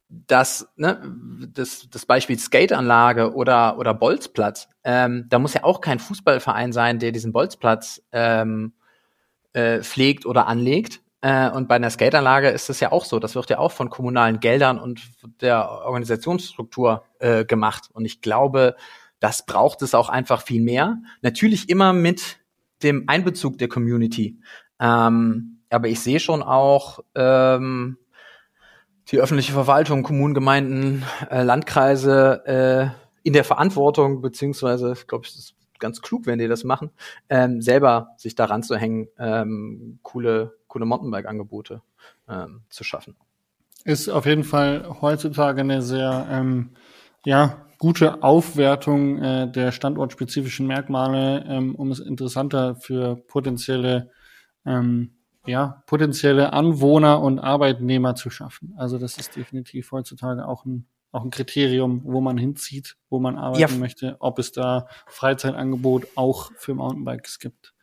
[0.08, 1.14] das, ne,
[1.52, 7.00] das, das Beispiel Skateanlage oder, oder Bolzplatz, ähm, da muss ja auch kein Fußballverein sein,
[7.00, 8.72] der diesen Bolzplatz ähm,
[9.52, 11.02] äh, pflegt oder anlegt.
[11.26, 13.18] Äh, und bei einer Skateanlage ist es ja auch so.
[13.18, 15.02] Das wird ja auch von kommunalen Geldern und
[15.42, 17.90] der Organisationsstruktur äh, gemacht.
[17.94, 18.76] Und ich glaube,
[19.20, 21.00] das braucht es auch einfach viel mehr.
[21.24, 22.38] Natürlich immer mit
[22.84, 24.40] dem Einbezug der Community.
[24.80, 27.98] Ähm, aber ich sehe schon auch, ähm,
[29.08, 32.88] die öffentliche Verwaltung, Kommunen, Gemeinden, äh, Landkreise äh,
[33.24, 36.92] in der Verantwortung, beziehungsweise, ich glaube, es ist ganz klug, wenn die das machen,
[37.30, 41.82] ähm, selber sich daran zu hängen, ähm, coole, coole Mountainbike-Angebote
[42.28, 43.16] ähm, zu schaffen.
[43.86, 46.72] Ist auf jeden Fall heutzutage eine sehr ähm,
[47.24, 54.12] ja, gute Aufwertung äh, der standortspezifischen Merkmale, ähm, um es interessanter für potenzielle
[54.66, 55.12] ähm,
[55.48, 58.74] ja, potenzielle Anwohner und Arbeitnehmer zu schaffen.
[58.78, 63.38] Also das ist definitiv heutzutage auch ein, auch ein Kriterium, wo man hinzieht, wo man
[63.38, 63.80] arbeiten ja.
[63.80, 67.75] möchte, ob es da Freizeitangebot auch für Mountainbikes gibt.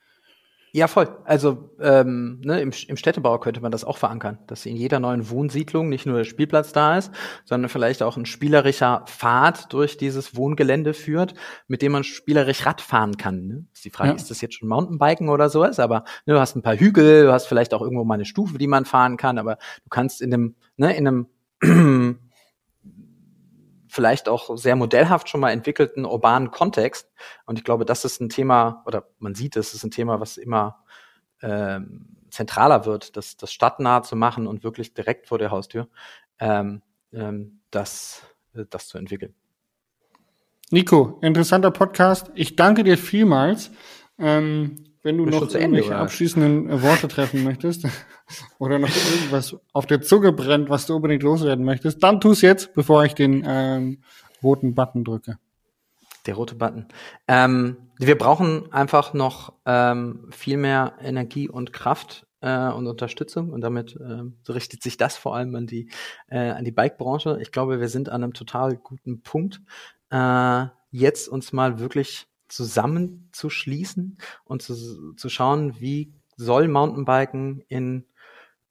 [0.75, 1.19] Ja, voll.
[1.25, 5.29] Also ähm, ne, im, im Städtebau könnte man das auch verankern, dass in jeder neuen
[5.29, 7.13] Wohnsiedlung nicht nur der Spielplatz da ist,
[7.45, 11.35] sondern vielleicht auch ein spielerischer Pfad durch dieses Wohngelände führt,
[11.69, 13.47] mit dem man spielerisch Rad fahren kann.
[13.47, 13.67] Ne?
[13.75, 14.17] Ist die Frage, ja.
[14.17, 15.79] ist das jetzt schon Mountainbiken oder sowas?
[15.79, 18.57] Aber ne, du hast ein paar Hügel, du hast vielleicht auch irgendwo mal eine Stufe,
[18.57, 21.27] die man fahren kann, aber du kannst in einem, ne, in einem
[23.93, 27.13] vielleicht auch sehr modellhaft schon mal entwickelten urbanen Kontext.
[27.45, 30.39] Und ich glaube, das ist ein Thema, oder man sieht, es ist ein Thema, was
[30.39, 30.83] immer
[31.43, 35.89] ähm, zentraler wird, das, das stadtnah zu machen und wirklich direkt vor der Haustür,
[36.41, 36.81] ähm,
[37.13, 38.23] ähm, das,
[38.55, 39.35] äh, das zu entwickeln.
[40.71, 42.31] Nico, interessanter Podcast.
[42.35, 43.73] Ich danke dir vielmals.
[44.19, 47.87] Ähm, wenn du noch irgendwelche Ende, abschließenden äh, Worte treffen möchtest
[48.59, 52.41] oder noch irgendwas auf der Zunge brennt, was du unbedingt loswerden möchtest, dann tu es
[52.41, 54.03] jetzt, bevor ich den ähm,
[54.43, 55.39] roten Button drücke.
[56.27, 56.87] Der rote Button.
[57.27, 63.61] Ähm, wir brauchen einfach noch ähm, viel mehr Energie und Kraft äh, und Unterstützung und
[63.61, 65.91] damit äh, so richtet sich das vor allem an die
[66.29, 67.39] äh, an die Bike-Branche.
[67.41, 69.61] Ich glaube, wir sind an einem total guten Punkt,
[70.11, 78.07] äh, jetzt uns mal wirklich zusammenzuschließen und zu, zu schauen, wie soll Mountainbiken in,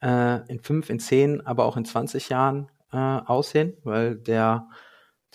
[0.01, 4.69] äh, in fünf, in zehn, aber auch in 20 Jahren äh, aussehen, weil der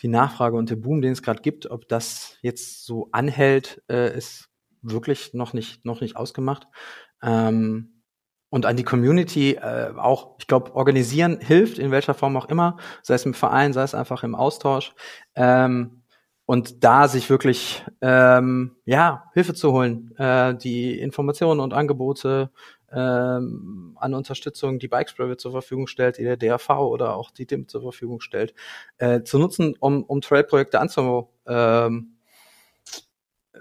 [0.00, 4.16] die Nachfrage und der Boom, den es gerade gibt, ob das jetzt so anhält, äh,
[4.16, 4.50] ist
[4.82, 6.68] wirklich noch nicht noch nicht ausgemacht.
[7.22, 8.02] Ähm,
[8.50, 12.76] und an die Community äh, auch, ich glaube, organisieren hilft, in welcher Form auch immer,
[13.02, 14.94] sei es im Verein, sei es einfach im Austausch.
[15.34, 15.95] Ähm,
[16.46, 22.50] und da sich wirklich ähm, ja Hilfe zu holen, äh, die Informationen und Angebote
[22.92, 27.68] ähm, an Unterstützung, die Bikespray zur Verfügung stellt, die der DRV oder auch die DIM
[27.68, 28.54] zur Verfügung stellt,
[28.98, 32.16] äh, zu nutzen, um, um Trail-Projekte anzu, ähm,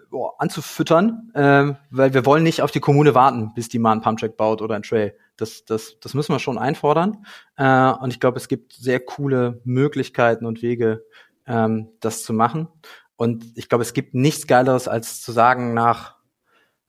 [0.10, 4.02] boah, anzufüttern, äh, weil wir wollen nicht auf die Kommune warten, bis die mal einen
[4.02, 5.18] Pumptrack baut oder ein Trail.
[5.38, 7.26] Das, das, das müssen wir schon einfordern.
[7.58, 11.04] Äh, und ich glaube, es gibt sehr coole Möglichkeiten und Wege,
[11.48, 12.68] ähm, das zu machen.
[13.16, 16.16] Und ich glaube, es gibt nichts Geileres, als zu sagen nach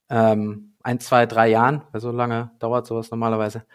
[0.09, 3.65] ähm, ein, zwei, drei Jahren, weil so lange dauert sowas normalerweise,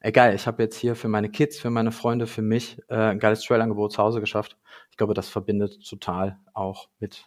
[0.00, 3.18] egal, ich habe jetzt hier für meine Kids, für meine Freunde, für mich äh, ein
[3.18, 4.56] geiles Trail-Angebot zu Hause geschafft.
[4.90, 7.26] Ich glaube, das verbindet total auch mit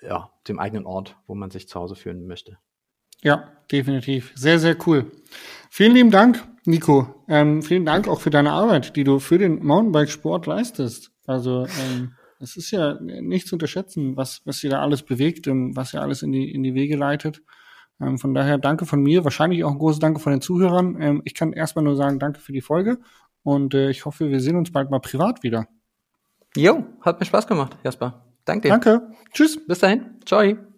[0.00, 2.58] ja, dem eigenen Ort, wo man sich zu Hause fühlen möchte.
[3.22, 4.32] Ja, definitiv.
[4.34, 5.12] Sehr, sehr cool.
[5.70, 7.24] Vielen lieben Dank, Nico.
[7.28, 11.11] Ähm, vielen Dank auch für deine Arbeit, die du für den Mountainbike-Sport leistest.
[11.32, 15.76] Also ähm, es ist ja nicht zu unterschätzen, was, was sie da alles bewegt und
[15.76, 17.42] was ihr alles in die, in die Wege leitet.
[18.00, 21.00] Ähm, von daher danke von mir, wahrscheinlich auch ein großes Danke von den Zuhörern.
[21.00, 22.98] Ähm, ich kann erstmal nur sagen, danke für die Folge
[23.42, 25.68] und äh, ich hoffe, wir sehen uns bald mal privat wieder.
[26.56, 28.26] Jo, hat mir Spaß gemacht, Jasper.
[28.44, 28.70] Danke dir.
[28.70, 29.08] Danke.
[29.32, 29.64] Tschüss.
[29.66, 30.18] Bis dahin.
[30.26, 30.71] Ciao.